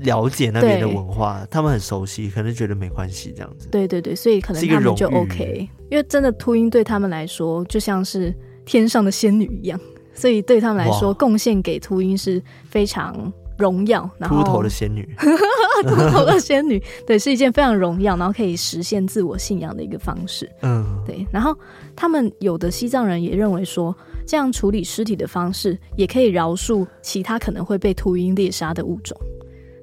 [0.04, 3.70] 了解那边的文化，他们很熟悉，可能觉得没关系这样子。
[3.70, 9.80] 对对对，所以可能他们就 OK，因为真的秃鹰对他们来说就像是天上的仙女一样。
[10.18, 14.10] 所以对他们来说，贡献给秃鹰是非常荣耀。
[14.18, 15.08] 然后，秃头的仙女，
[15.88, 20.50] 秃头的仙女，对，是一件非常荣耀，然后可以实现自我信仰的一个方式。
[20.64, 21.26] 嗯，对。
[21.32, 21.56] 然后
[21.96, 29.16] 他们有的西藏人也认为说，这样处理尸体的方式也可以饶恕其他可能会被秃鹰猎杀的物种。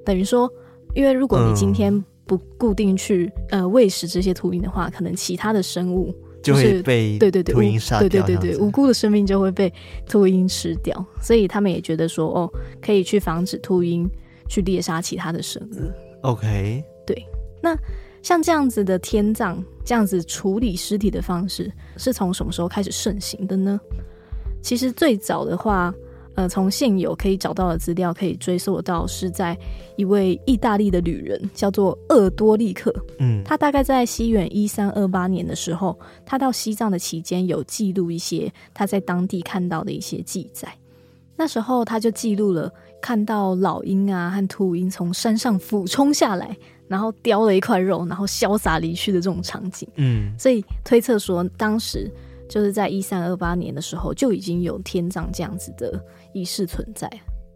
[0.05, 0.51] 等于说，
[0.93, 6.13] 因为如果你今天不固定去呃喂食这些秃鹰的话，可能其他的生物。
[6.45, 9.73] 就会被对对对秃鹰杀掉，对对对对，无辜的生命就会被
[10.07, 12.49] 秃鹰吃掉，所以他们也觉得说，哦，
[12.81, 14.09] 可以去防止秃鹰
[14.47, 15.91] 去猎杀其他的生物。
[16.21, 17.25] OK，对。
[17.61, 17.75] 那
[18.21, 23.79] 像这样子的天葬，这样子处理尸体的方式，是从什么时候开始盛行的呢？
[24.61, 25.93] 其实最早的话。
[26.35, 29.57] 呃，从现有可以找到的资料可以追溯到，是在
[29.95, 32.93] 一位意大利的旅人，叫做厄多利克。
[33.19, 40.67] 嗯，他大概在西元一三二八年的时候，他到西藏的期间有记录一些他在当地看到的一些记载。
[41.37, 42.71] 那时候他就记录了
[43.01, 46.55] 看到老鹰啊和秃鹰从山上俯冲下来，
[46.87, 49.87] 然后叼了一块肉，然后潇洒离去的这种场景。
[49.95, 52.11] 嗯，所以推测说当时。
[52.47, 55.99] 就是在一三二八年的时候，就已经有天葬这样子的
[56.35, 57.09] 仪式存在。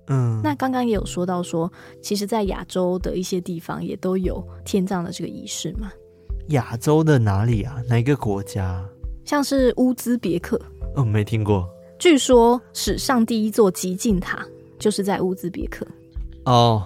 [0.07, 5.91] 嗯，那刚刚也有说到说，其实，在亚洲的一些地方也都有天葬的这个仪式嘛。
[6.47, 7.75] 亚洲的哪里啊？
[7.87, 8.83] 哪一个国家？
[9.25, 10.59] 像是乌兹别克。
[10.95, 11.69] 哦，没听过。
[11.99, 14.43] 据说史上第一座极尽塔
[14.79, 15.85] 就是在乌兹别克。
[16.45, 16.81] 哦，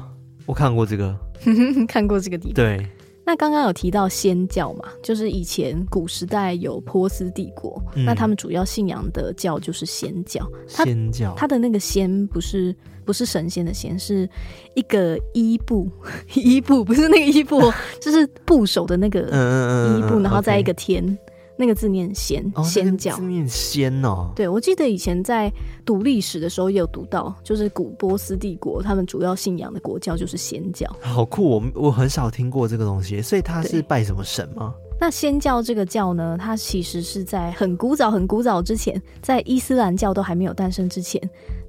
[0.46, 1.16] 我看过这个，
[1.88, 2.56] 看过这个地方。
[2.56, 2.86] 对。
[3.26, 10.46] 那刚刚有提到仙教嘛，就是以前古时代有波斯帝国，嗯、那他们主要信仰的教就是仙教。
[10.68, 14.30] 仙教，他的那个仙不是不是神仙的仙，是
[14.76, 15.90] 一个伊布，
[16.36, 17.62] 伊布不是那个伊布，
[18.02, 21.18] 就是部首的那个伊部，然后再一个天。
[21.64, 24.34] 那个字念仙，哦、仙教，字念仙哦。
[24.36, 25.50] 对，我记得以前在
[25.86, 30.86] 读历史的时候也有读到，就是古波斯帝国他们主要信仰的国教就是仙教。
[31.00, 34.76] 好酷，我我很少听过这个东西，所以他是拜什么神吗？
[35.00, 41.22] 那仙教这个教呢，它其实是在很古早、很古早之前，在伊斯兰教都还没有诞生之前，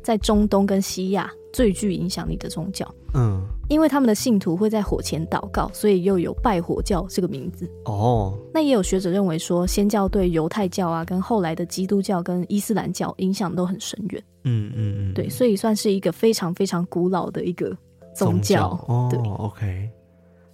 [0.03, 2.93] 在中东跟西亚最具影响力的宗教。
[3.15, 7.71] 嗯，因为他们的信徒会在火前祷告，所以又有拜火教这个名字。
[7.85, 14.23] 哦，那也有学者认为说，先教对犹太教啊，跟后来的基督教跟伊斯兰教影响都很深远。
[14.45, 17.69] 嗯嗯嗯，对，所以算是一个非常非常古老的一个
[18.15, 18.69] 宗教。
[18.69, 19.91] 宗教哦，对，OK。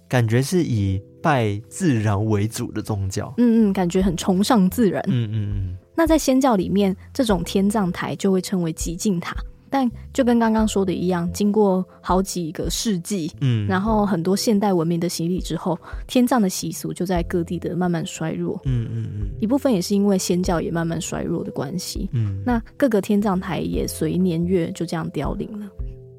[0.07, 5.77] 感觉是以拜自然为主的宗教，嗯嗯，感觉很崇尚自然，嗯嗯嗯。
[5.95, 9.33] 那在仙教里面，这种天葬台就会称为极境塔，
[9.71, 19.29] 但就跟刚刚说的一样，经过好几个世纪，嗯，然后很多现代文明的洗礼之后，天葬的习俗就在各地的慢慢衰弱，嗯嗯嗯。
[19.39, 25.65] 一部分也是因为仙教也慢慢衰弱的关系，嗯，那各个天葬台也随年月就这样凋零了。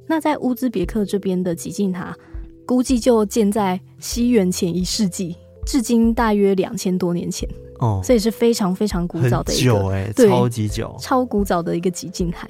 [0.09, 2.17] 那在乌兹别克这边的极境塔。
[2.65, 5.37] 估计就建在西元前一世纪，
[5.67, 7.47] 至今大约两千多年前
[7.81, 12.49] 哦，所以是非常非常古早的一个，欸、对，超级久，超古早的一个极境台。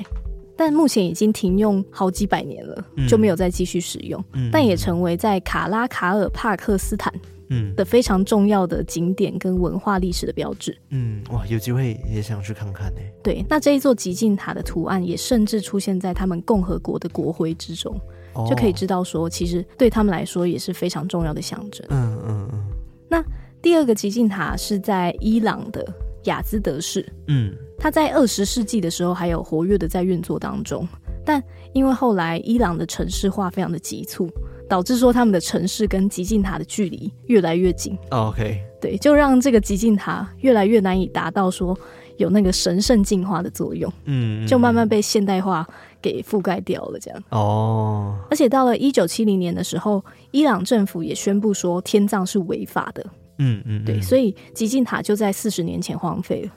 [0.62, 4.24] 但目前已经停用好几百年了，嗯、就没有再继续使用。
[4.34, 7.12] 嗯、但也成为在卡拉卡尔帕克斯坦
[7.48, 10.78] 嗯的非常重要的景点跟文化历史的标志。
[10.90, 13.00] 嗯，哇，有机会也想去看看呢。
[13.24, 18.00] 对，那这一座极境塔的图案也甚至出现在他们共和国的国徽之中，
[18.34, 21.84] 哦、就可以知道说，其实对他们来说也是非常重要的象征。
[21.90, 22.64] 嗯嗯嗯。
[23.08, 23.20] 那
[23.60, 25.84] 第二个极境塔是在伊朗的
[26.26, 27.04] 雅兹德市。
[27.26, 30.86] 嗯，它在二十世纪的时候还有活跃的在运作当中。
[31.24, 31.42] 但
[31.72, 34.30] 因为后来伊朗的城市化非常的急促，
[34.68, 37.98] 导致说他们的城市跟极尽塔的距离越来越近。
[38.10, 41.76] OK，对，就让这个极尽塔越来越难以达到说
[42.18, 43.92] 有那个神圣净化的作用。
[44.04, 45.66] 嗯，就慢慢被现代化
[46.00, 46.98] 给覆盖掉了。
[47.00, 53.04] 这样哦，而且到了一九七零年的时候，伊朗政府也宣布说天葬是违法的。
[53.38, 56.52] 嗯嗯，对，所以极尽塔就在四十年前荒废了。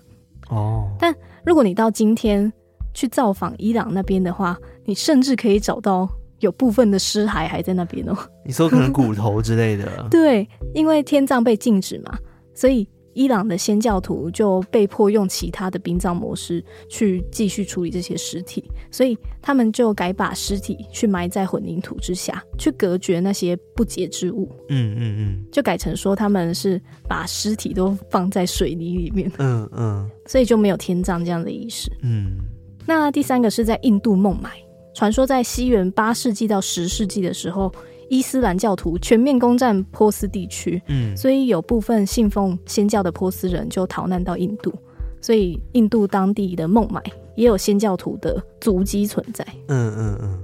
[0.50, 1.14] 哦，但
[1.46, 2.52] 如果你到今天。
[2.98, 6.08] 去造访伊朗那边的话，你甚至可以找到
[6.40, 8.16] 有部分的尸骸还在那边哦。
[8.46, 9.86] 你说可能骨头之类的？
[10.10, 12.18] 对，因为天葬被禁止嘛，
[12.56, 24.48] 所以伊朗的先教徒就被迫用其他的殡葬模式去继续处理这些尸体，所以他们就改把尸体去埋在混凝土之下，去隔绝那些不洁之物。
[24.70, 29.32] 嗯嗯嗯，就改成说他们是把尸体都放在水泥里面。
[29.40, 31.90] 嗯嗯，所以就没有天葬这样的仪式。
[32.04, 32.38] 嗯。
[32.86, 34.52] 那第三个是在印度孟买，
[34.94, 37.74] 传说在西元八世纪到十世纪的时候，
[38.10, 44.74] 伊斯兰教徒全面攻占波斯地区，嗯，所以有部分信奉祆教的波斯人就逃难到印度，
[45.22, 47.02] 所以印度当地的孟买
[47.36, 50.40] 也有祆教徒的足迹存在，嗯嗯嗯，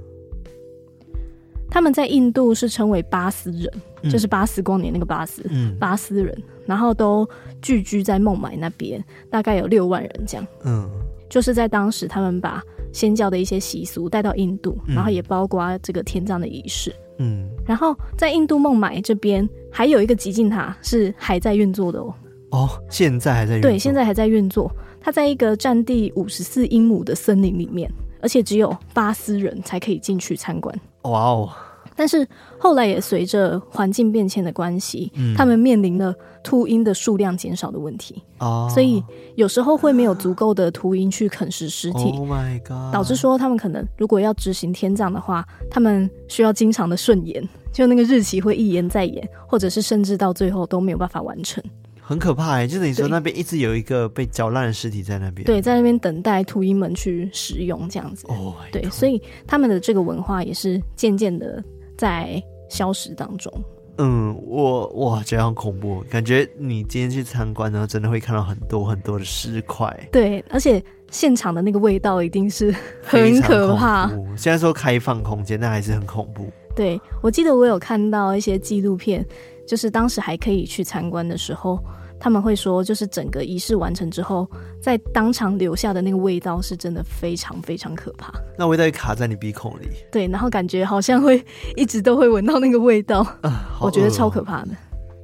[1.70, 3.72] 他们在印度是称为巴斯人，
[4.02, 7.28] 嗯，就是巴斯光年那个巴斯，嗯，巴斯人，然后都
[7.60, 10.88] 聚居在孟买那边，大概有六万人这样，嗯。
[11.30, 16.94] 就是在当时，他们把祆教的一些习俗带到印度，然后也包括这个天葬的仪式。
[17.18, 22.14] 嗯，然后在印度孟买这边还有一个极境塔是还在运作的哦。
[22.50, 23.70] 哦，现在还在运作？
[23.70, 24.70] 对，现在还在运作。
[25.00, 30.72] 它在一个占地五十四英亩的森林里面，而且只有巴斯人才可以进去参观。
[31.02, 31.50] 哇哦！
[31.94, 32.26] 但是
[32.58, 39.02] 后来也随着环境变迁的关系，嗯，他们面临了秃鹰的数量减少的问题，哦，所以
[39.34, 51.62] 有时候会没有足够的秃鹰去啃食尸体，Oh my God，导致说他们可能如果要执行天葬的话，他们需要经常的顺延，就那个日期会一延再延，或者是甚至到最后都没有办法完成，
[52.00, 61.62] 很可怕哎，就是你说那边一直有一个被搅烂的尸体在那边，对，在那边等待秃鹰们去食用这样子，Oh 对，所以他们的这个文化也是渐渐的。
[62.02, 63.52] 在消失当中。
[63.98, 70.08] 嗯，我哇，觉得很恐怖，感觉你今天去参观呢，真的会看到很多很多的尸块。
[70.10, 74.10] 对，而且现场的那个味道一定是很可怕。
[74.36, 76.50] 虽然说开放空间，但还是很恐怖。
[76.74, 79.24] 对，我记得我有看到一些纪录片，
[79.64, 81.78] 就是当时还可以去参观的时候。
[82.22, 84.48] 他们会说，就是整个仪式完成之后，
[84.80, 88.32] 在当场留下的那个味道是真的非常非常可怕。
[88.56, 94.68] 那味道会卡在你鼻孔里，对，然后感觉好像会一直都会闻到那个味道， 啊、我觉得超可怕的。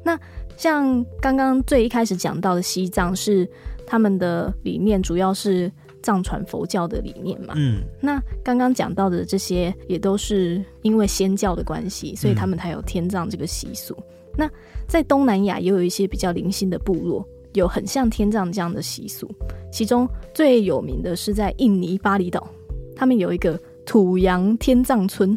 [0.05, 0.19] 那
[0.57, 3.49] 像刚刚最一开始讲到的西藏，是
[3.87, 5.71] 他们的理念主要是
[6.03, 7.55] 藏传佛教的理念嘛？
[7.57, 13.95] 嗯，那刚刚讲到的这些也都是因为仙教的关系，所以他们才有天葬这个习俗。
[13.97, 14.05] 嗯、
[14.39, 14.49] 那
[14.87, 19.29] 在东南亚也有一些比较零星的部落，有很像天葬这样的习俗。
[19.71, 22.49] 其中最有名的是在印尼巴厘岛，
[22.95, 25.37] 他们有一个土洋天葬村，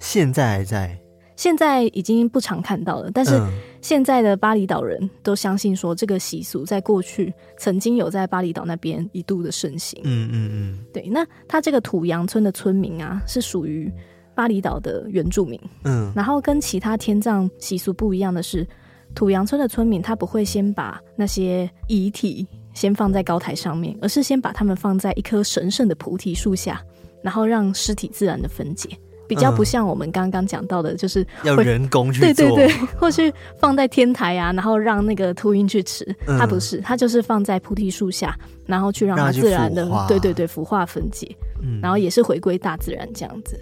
[0.00, 1.00] 现在还在，
[1.36, 3.10] 现在已经不常看到了。
[3.12, 3.40] 但是
[3.80, 9.98] 现在的巴厘岛人都相信说，这个习俗在过去曾经有在巴厘岛那边一度的盛行。
[10.04, 11.08] 嗯嗯嗯，对。
[11.08, 13.90] 那他这个土洋村的村民啊，是属于
[14.34, 15.60] 巴厘岛的原住民。
[15.84, 18.66] 嗯，然后跟其他天葬习俗不一样的是。
[19.12, 26.80] 土洋村的村民，他不会先把那些遗体先放在高台上面，而是先把他们放在一棵神圣的菩提树下，
[27.20, 28.88] 然后让尸体自然的分解，
[29.26, 36.06] 比较不像我们刚刚讲到的，就是要人工去做，对对对，或是放在天台啊，然后让那个秃鹰去吃。
[36.38, 41.26] 它不是，它就是放在菩提树下，然后去让它自然的，对对对，腐化分解，
[41.60, 43.58] 嗯，然后也是回归大自然这样子。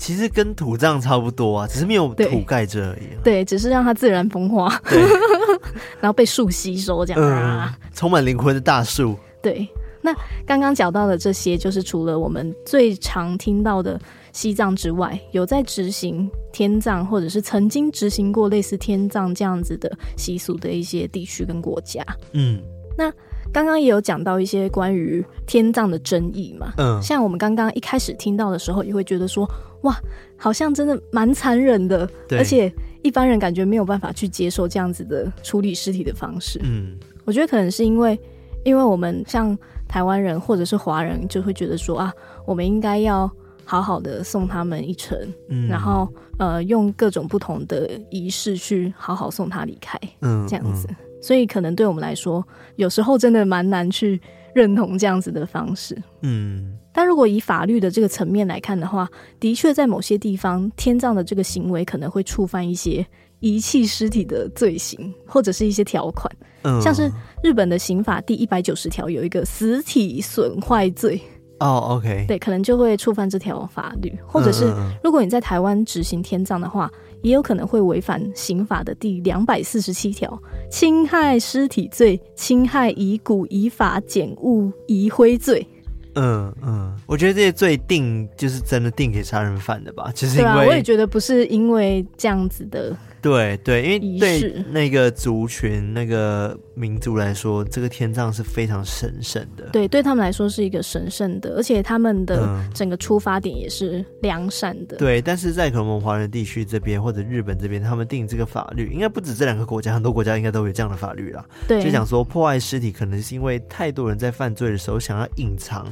[0.00, 3.20] 其实跟土葬差不多啊，只是没有土盖着而已啊。
[3.22, 4.80] 对，只是让它自然风化，
[6.00, 9.14] 然后被树吸收这样啊，嗯、充满灵魂的大树。
[9.42, 9.68] 对，
[10.00, 10.10] 那
[10.46, 14.00] 刚刚讲到的这些，就是除了我们最常听到的
[14.32, 22.02] 西藏之外，有在执行天葬，或者是曾经执行过类似天葬这样子的习俗的一些地区跟国家。
[22.32, 22.58] 嗯，
[22.96, 23.12] 那。
[23.52, 29.48] 刚刚也有讲到一些关于天葬的争议嘛，嗯，像我们刚刚一开始听到的时候，也会觉得说，
[29.82, 29.96] 哇，
[30.36, 32.72] 好像真的蛮残忍的，对，而且
[33.02, 36.60] 一般人感觉没有办法去接受这样子的处理尸体的方式。
[36.62, 38.18] 嗯，我觉得可能是因为，
[38.64, 39.56] 因为我们像
[39.88, 42.12] 台湾人或者是华人，就会觉得说啊，
[42.46, 43.28] 我们应该要
[43.64, 50.86] 好好的送他们一程，嗯，然后呃，用各种不同的仪式去好好送他离开，嗯，这样子。
[50.88, 52.46] 嗯，所以可能对我们来说，
[52.76, 54.20] 有时候真的蛮难去
[54.54, 56.00] 认同这样子的方式。
[56.22, 56.76] 嗯。
[56.92, 59.08] 但如果以法律的这个层面来看的话，
[59.38, 63.06] 的确在某些地方，天葬的这个行为可能会触犯一些
[63.38, 66.28] 遗弃尸体的罪行，或者是一些条款，
[66.62, 67.08] 嗯，像是
[67.44, 71.22] 日本的刑法第一百九十条有一个死体损坏罪，
[71.60, 76.90] 哦，OK，对，可能就会触犯这条法律，或者是如果你在台湾执行天葬的话，
[77.22, 80.40] 也有可能会违反刑法的第两百四十七条
[80.70, 85.66] 侵害尸体罪、侵害遗骨、遗法、检物、遗灰罪。
[86.14, 92.96] 嗯嗯，我觉得这些罪定就是真的定给杀人犯的吧，就是因为、啊、我也觉得不是因为这样子的。
[93.22, 99.64] 对对，因为对那个族群、那个民族来说，这个天葬是非常神圣的。
[99.72, 104.96] 对，对他们来说是一个神圣的，而且他们的整个出发点也是良善的。
[104.96, 111.44] 嗯、对，但是在可能我们华人地区这边或者日本这边，他们定这个法律，应该不止这两个国家，很多国家应该都有这样的法律啦。
[111.68, 115.86] 对，就讲说破坏尸体，可能是因为太多人在犯罪的时候想要隐藏。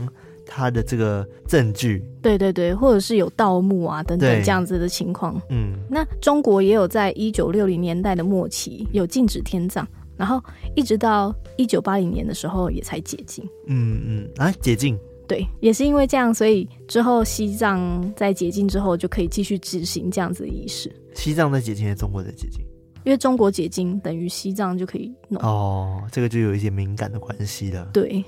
[0.48, 5.40] 他的这个证据，对对对，或者是有盗墓啊等等这样子的情况。
[5.50, 9.86] 嗯，那中国也有在一九六零年代的末期有禁止天葬，
[10.16, 10.42] 然后
[10.74, 13.44] 一直到一九八零年的时候也才解禁。
[13.66, 14.98] 嗯嗯啊，解禁？
[15.28, 20.90] 对，也是因为这样，所以之后西藏在解禁之后就可以继续执行这样子的仪式。
[21.14, 22.64] 西藏在解禁，还是中国在解禁？
[23.04, 25.42] 因为中国解禁等于西藏就可以弄。
[25.42, 27.88] 哦，这个就有一些敏感的关系了。
[27.92, 28.24] 对，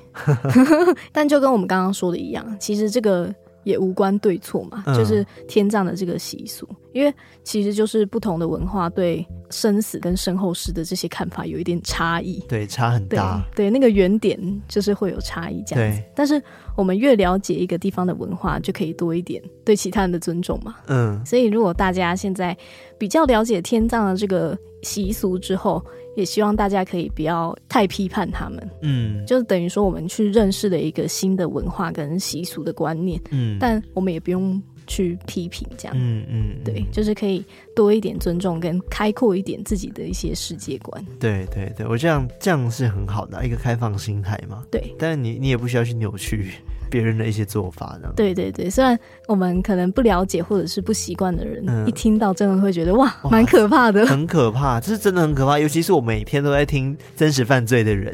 [1.13, 7.13] 但就跟我们刚刚说的一样，其实这个也无关对错嘛，嗯、就是天葬的这个习俗，因为
[7.45, 13.45] 其实就是不同的文化对生死跟身后事的这些看法有一点差异，对，差很大。
[13.55, 16.43] 对，对那个原点就是会有差异这样但是
[16.81, 20.77] 我们越了解一个地方的文化，就可以多一点对其他人的尊重嘛。
[20.87, 22.57] 嗯，所以如果大家现在
[22.97, 25.85] 比较了解天葬的这个习俗之后，
[26.17, 28.71] 也希望大家可以不要太批判他们。
[28.81, 33.21] 嗯，就等于说我们去认识了一个新的文化跟习俗的观念。
[33.31, 34.61] 嗯，但我们也不用
[34.91, 35.97] 去批评这样。
[35.97, 37.45] 嗯嗯，嗯对，就是可以
[37.77, 41.07] 多一点尊重跟开阔一点自己的一些世界观。
[41.21, 44.65] 对对对，我这样这样是很好的一个开放心态嘛。
[44.69, 46.55] 对，但是你你也不需要去扭曲。
[46.91, 55.57] 别人的一些做法，这样对对对，虽然我们可能不了解或者是不习惯的人，嗯、一听到真的会觉得哇，蛮可怕的，很可怕，这是真的很可怕。
[55.57, 58.13] 尤其是我每天都在听 真实犯罪的人，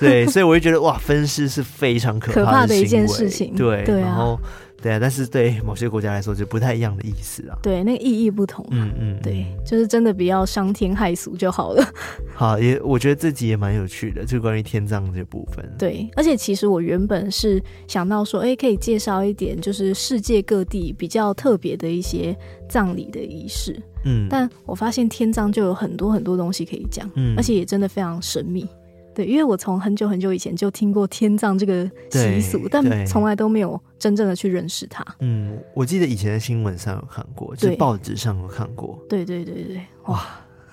[0.00, 4.36] 对，所以我就觉得哇，分尸是非常可怕的，可怕的一件事情，对，对啊、然后。
[4.82, 7.56] 对啊，但是对某些国家来说就不太一样的意思啊。
[7.62, 8.66] 对，那个意义不同。
[8.70, 11.84] 嗯嗯，对，就是真的不要伤天害俗就好了。
[12.34, 15.64] 好，也我觉得这集也蛮有趣的，就关于天葬这部分。
[15.78, 22.36] 对，而且其实我原本是想到说，哎，可以介绍一点，就是世界各地比较特别的一些
[22.68, 23.80] 葬礼的仪式。
[24.04, 28.66] 嗯，但我发现天葬就有很多很多东西可以讲，嗯，而且也真的非常神秘。
[29.14, 35.04] 对，因为我从很久很久以前就听过天葬这个习俗，但从来都没有真正的去认识它。
[35.20, 38.98] 嗯，我记得以前在新闻上有看过，就是报纸上有看过。
[39.08, 40.24] 对对对对，哇，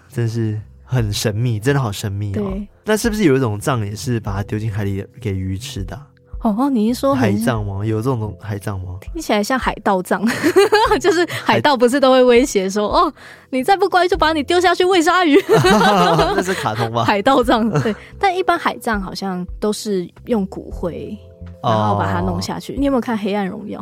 [0.07, 2.57] 真是很神秘，真的好神秘哦。
[2.85, 5.95] 那是不是有一种葬也是把它丢进海里给鱼吃的？
[5.95, 6.01] 哦
[6.41, 7.83] 哦，你是说海葬吗？
[7.85, 8.97] 有这种海葬吗？
[9.01, 10.23] 听起来像海盗葬，
[11.01, 13.13] 就是海盗不是都会威胁说，哦，
[13.49, 15.37] 你再不乖就把你丢下去喂鲨鱼。
[15.51, 17.03] 那是卡通吧？
[17.03, 21.17] 海盗葬对，但一般海葬好像都是用骨灰，
[21.61, 22.73] 然后把它弄下去。
[22.73, 23.79] 哦、你有没有看《黑暗荣耀》？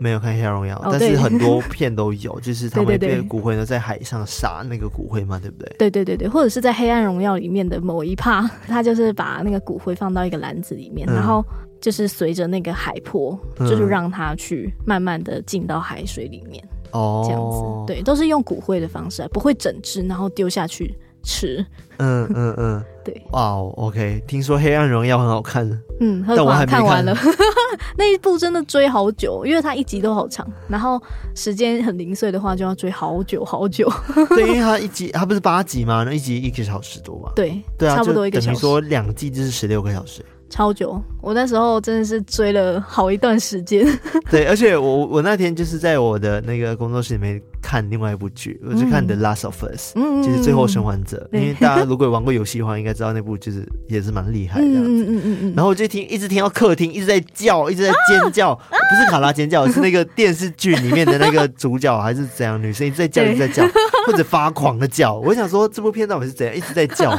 [0.00, 5.74] 没有看《黑暗荣耀》，哦，但是很多片都有， 就是他们被骨灰呢在海上撒那个骨灰嘛，对不对？
[5.76, 11.44] 对对对对，或者是在《黑暗荣耀》里面的某一趴，他就是把那个骨灰放到一个篮子里面，嗯、然后。
[11.80, 16.62] 就是随着那个海波，嗯、就是让它去慢慢的进到海水里面，
[16.92, 21.64] 哦，这样子，对，都是用骨灰的方式，不会整只，然后丢下去吃。
[22.00, 25.68] 嗯嗯嗯， 对，哇、wow，OK，听说《黑暗荣耀》很好看，
[25.98, 27.12] 嗯，但我还没看，看完了，
[27.98, 31.00] 那一部真的追好久，因为它一集都好长，然后
[31.34, 33.90] 时间很零碎的话，就要追好久好久。
[34.30, 36.04] 对，因为它一集它不是八集吗？
[36.04, 37.32] 那一集一个小时多吧。
[37.34, 38.46] 对，对啊，差不多一个小时。
[38.46, 40.24] 等于说两季就是十六个小时。
[40.50, 43.86] 超久，我那时候真的是追了好一段时间。
[44.30, 51.42] 对，而且我我那天就是在我的那个工作室里面看另外一部剧，我就看《The Last of Us》，嗯，就是《最后生还者》嗯。
[51.42, 54.66] 因为大家如果玩过游戏的话，应该知道那部就是也是蛮厉害的。
[54.66, 55.54] 嗯嗯嗯嗯。
[55.54, 63.64] 然后我就听，一直听到客厅一直在叫，一直在尖叫，啊、不是卡拉尖叫，是那个电视剧里面的那个主角还是怎样，女生一直在叫，一直在叫，
[64.06, 65.14] 或者发狂的叫。
[65.14, 67.14] 我想说，这部片到底是怎样，一直在叫。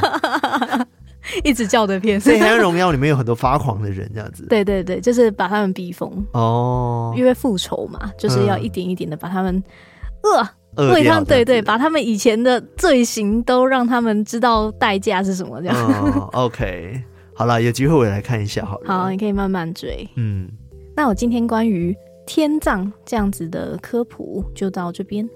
[1.44, 4.46] 一直叫的片，所以《黑暗荣耀》里面有很多发狂的人，这样子。
[4.48, 9.62] 对对对，就是把他们逼疯哦，因为复仇嘛，就是要一点一点的把他们
[10.22, 15.76] 饿，饿为他对对，把他们以前的罪行都让他们知道代价是什么，这样。
[15.76, 17.02] 哦、OK，
[17.34, 20.08] 好了，有机会我来看一下好了，好好，你可以慢慢追。
[20.16, 20.48] 嗯，
[20.96, 25.28] 那我今天关于天葬这样子的科普就到这边。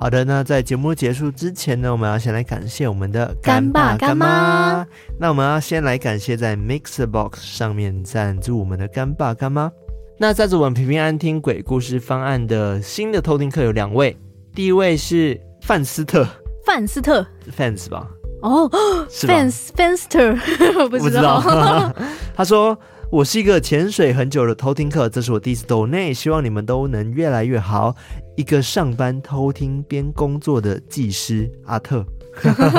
[0.00, 4.86] 好的，那在节目结束之前呢，我们要先来感谢我们的干爸干妈。
[5.18, 9.70] 那我们要先来感谢在 MixerBox 上面赞助我们的干爸干妈。
[10.18, 14.16] 那赞助我们平平安听鬼故事方案的新的偷听客有两位，
[14.54, 16.26] 第一位是范斯特，
[16.64, 18.08] 范斯特，fans 吧？
[18.40, 20.34] 哦、oh,，fans fanster，
[20.88, 21.92] 不知道。
[22.34, 22.76] 他说。
[23.10, 27.92] 我是一个潜水很久的偷听客，这是我第一次抖内，希望你们都能越来越好。
[28.36, 32.04] 一个上班偷听边工作的技师阿特，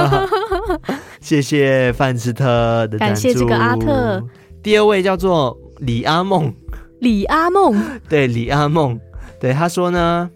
[1.19, 4.23] 谢谢范斯特的感谢这个阿特。
[4.63, 6.53] 第二位叫做李阿梦，
[7.01, 7.77] 李阿梦，
[8.07, 8.97] 对李阿梦，
[9.37, 10.29] 对他说呢，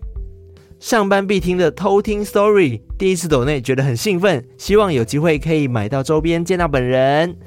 [0.77, 7.37] 上班必听的偷听 story，第一次抖内觉得很兴奋，希望有机会可以买到周边，见到本人。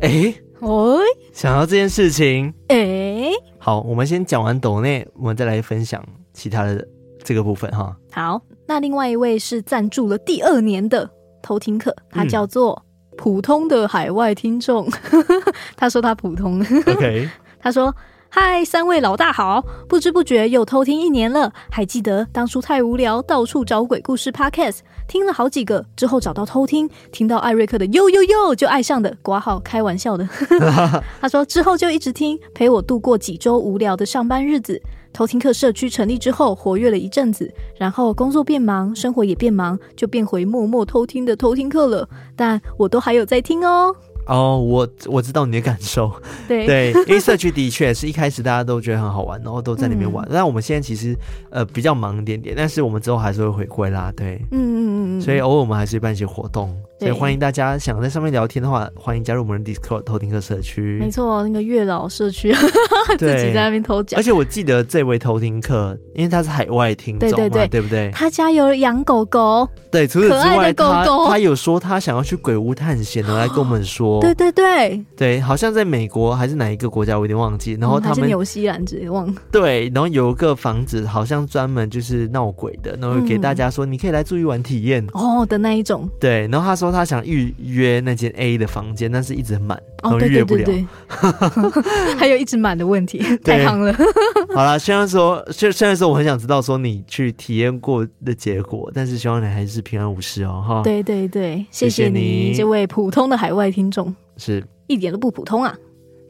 [0.00, 0.34] 哎。
[0.66, 0.98] 哦，
[1.32, 6.84] 想到这件事情，哎、欸，好，我们先讲完抖内，我们再来分享其他的
[7.22, 7.96] 这个部分哈。
[8.10, 11.08] 好，那另外一位是赞助了第二年的
[11.40, 12.84] 偷听客，他叫做
[13.16, 15.24] 普通的海外听众，嗯、
[15.76, 17.94] 他说他普通，OK， 他说。
[18.38, 19.64] 嗨，三位老大好！
[19.88, 30.28] 不知不觉又偷听一年了，还记得当初太无聊，到处找鬼故事 Podcast，听了好几个之后找到偷听，听到艾瑞克的呦呦呦就爱上的，括号开玩笑的。
[31.18, 34.82] 他说之后就一直听，陪我度过几周无聊的上班日子。
[35.14, 42.06] 偷听课社区成立之后，活跃了一阵子，然后工作变忙，生活也变忙，就变回默默偷听的偷听课了。
[42.36, 43.96] 但我都还有在听哦。
[44.26, 46.12] 哦、oh，我我知道你的感受，
[46.48, 50.26] 对对，因为社区的确是一开始大家都觉得很好玩，然后都在里面玩。
[50.30, 51.16] 那、嗯、我们现在其实
[51.50, 56.76] 呃比较忙一点点，但是我们之后还是会回归啦，对，嗯嗯嗯，所以偶尔我们还是会办一些活动。
[56.98, 60.98] 所以欢迎大家想在上面聊天的话，欢迎加入我们的 Discord 偷听客社区。
[60.98, 62.54] 没错，那个月老社区，
[63.18, 64.18] 自己在那边偷讲。
[64.18, 68.10] 而且我记得这位偷听客，因为他是海外听众嘛，对对对，对不对？
[68.14, 74.18] 他家有养狗狗，对，除此之外，狗狗他他有说他想要去鬼屋探险的，来跟我们说。
[74.22, 77.76] 对对对对，好像在美国还是哪一个国家，我有点忘记。
[77.78, 79.34] 然后他们纽西兰直接忘了。
[79.52, 86.08] 对，然后有一个房子，好像专门就是闹鬼的，然后给大家说你可以来住一晚体验哦的那一种。
[86.18, 87.54] 对，然后他说他想预。
[87.58, 90.62] 约那间 A 的房间，但是一直很满，然后约不了。
[90.62, 93.92] 哦、对对对对 还有一直满的问题，太夯了。
[94.54, 100.82] 好了，虽然说，虽虽然说，我很想知道说你去体验过的结果，但是希望你还是平安无事哦，哈。
[100.82, 105.76] 对对对，谢谢你，这位普通的海外听众，是一点都不普通啊。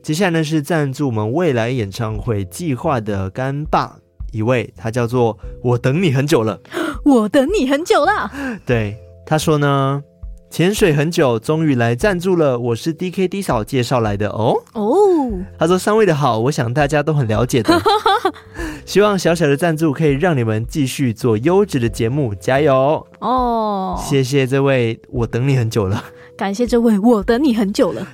[0.03, 3.97] 接下来呢是赞助我们未来演唱会计划的干爸
[4.33, 6.61] 一位，他叫做我等你很久了，
[7.05, 8.31] 我等你很久了。
[8.65, 8.97] 对，
[9.27, 10.03] 他说呢。
[10.49, 12.59] 潜水很久，终于来赞助了。
[12.59, 14.55] 我是 DKD 嫂介绍来的哦。
[14.73, 17.75] 哦，他说三位的好，我想大家都很了解的。
[18.87, 24.01] 希望小小的赞助可以让你们继续做优质的节目，加油哦！
[24.01, 26.03] 谢谢这位，我等你很久了。
[26.39, 28.07] 感谢这位，我等你很久了。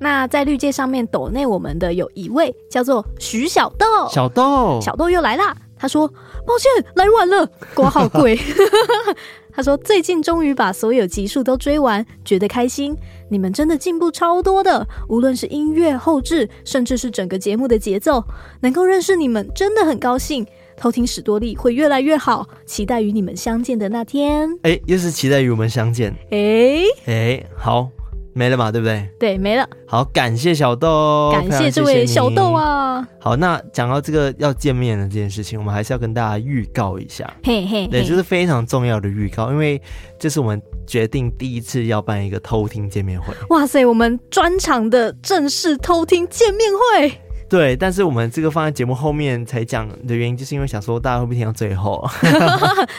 [0.00, 5.56] 那在绿界上面抖内我们的有一位叫做徐小豆，小豆，小豆又来啦。
[5.78, 6.08] 他说
[6.46, 8.38] ：“抱歉，来晚了，瓜好贵。
[9.52, 12.96] ”他说：“最近终于把所有集数都追完，觉得开心。
[13.30, 18.24] 你们真的进步超多的，无论是音乐后置，甚至是整个节目的节奏，
[18.60, 20.46] 能够认识你们真的很高兴。
[20.76, 26.14] 偷听史多利会越来越好，期待与你们相见的那天。”哎，又是期待与我们相见。
[26.30, 27.97] 哎哎，好。
[28.38, 29.04] 没了嘛，对不对？
[29.18, 29.68] 对，没了。
[29.84, 33.04] 好，感谢小豆，感谢这位小豆啊。
[33.18, 39.82] 好，那讲到这个要见面的这件事情，我们还是要跟大家预告一下，嘿嘿，对，就是非常重要的预告，因为
[40.20, 43.34] 这是我们决定第一次要办一个偷听见面会。
[43.50, 47.20] 哇塞，我们专场的正式偷听见面会。
[47.48, 52.06] 对，但是我们这个放在节目后面才讲的原因，就是因为想说大家会不会听到最后，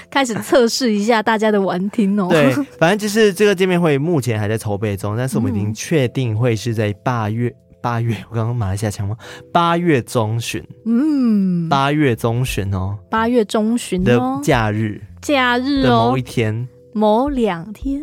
[0.10, 2.28] 开始测试一下大家的玩听哦。
[2.30, 9.16] 对， 反正就是这个见面会目前还在筹备中，但是我们已经确定会是在八月八月，我刚刚马来西亚腔吗？
[9.54, 18.02] 八月中旬，嗯，八月中旬哦，八月中旬的假日，假日的某一天，某两天，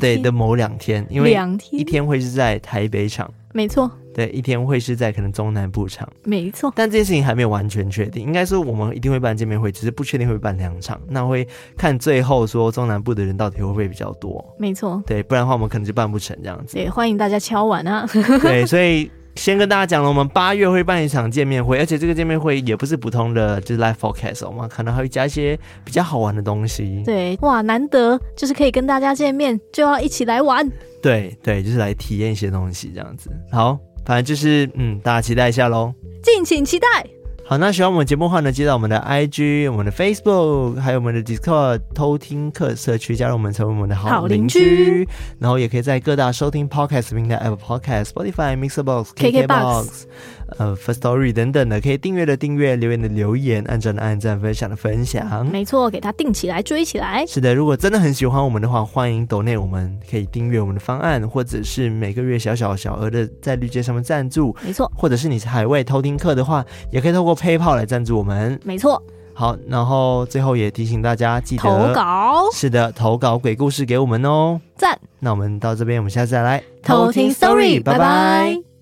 [0.00, 3.90] 对的某两天，因为两天，一天会是在台北场，没错。
[4.14, 6.72] 对，一天会是在可能中南部场，没错。
[6.76, 11.00] 但这件事情还没有完全确定，应该说我们一定会办见面会，只是不确定会办两场。
[11.08, 11.46] 那会
[11.76, 15.02] 看最后说中南部的人到底会不会比较多，没错。
[15.04, 16.74] 对，不然的话我们可能就办不成这样子。
[16.74, 18.08] 对，欢迎大家敲碗啊。
[18.40, 27.02] 对，所以先跟大家讲了，我们八月会办一场见面会，而且这个见面会也不是普通的，就是 live forecast，我们可能还会加一些比较好玩的东西。
[27.04, 30.70] 对，哇，难得就是可以跟大家见面，就要一起来玩。
[31.02, 33.28] 对对，就是来体验一些东西这样子。
[33.50, 33.76] 好。
[34.04, 35.92] 反正就是，嗯，大家期待一下喽，
[36.22, 36.86] 敬请期待。
[37.46, 45.06] 好，那喜欢我们节目的话呢，记得我们的 IG、我们的 Facebook，还有我们的 Discord 偷听客社区，加入我们成为我们的好邻居。
[45.38, 50.04] 然后也可以在各大收听 Podcast 平台，Apple Podcast、Spotify、Mixerbox、KKBox。
[50.58, 55.46] 呃 First Story 等等的，可以订阅的订阅，留言的留言，按赞的按赞，分享的分享。
[55.46, 57.24] 没错，给它定起来，追起来。
[57.26, 64.54] 是的，如果真的很喜欢我们的话，欢迎抖内，我们可以订阅我们的方案，或者是每个月小小小额的在绿界上面赞助。
[64.64, 68.58] 没错，或者是你是海外偷听课的话，也可以透过 PayPal 来赞助我们。
[68.64, 69.02] 没错。
[69.36, 72.44] 好，然后最后也提醒大家，记得投稿。
[72.52, 74.60] 是的，投稿鬼故事给我们哦。
[74.76, 74.96] 赞。
[75.18, 78.73] 那我们到这边，我们下次再来偷听 Story，拜拜。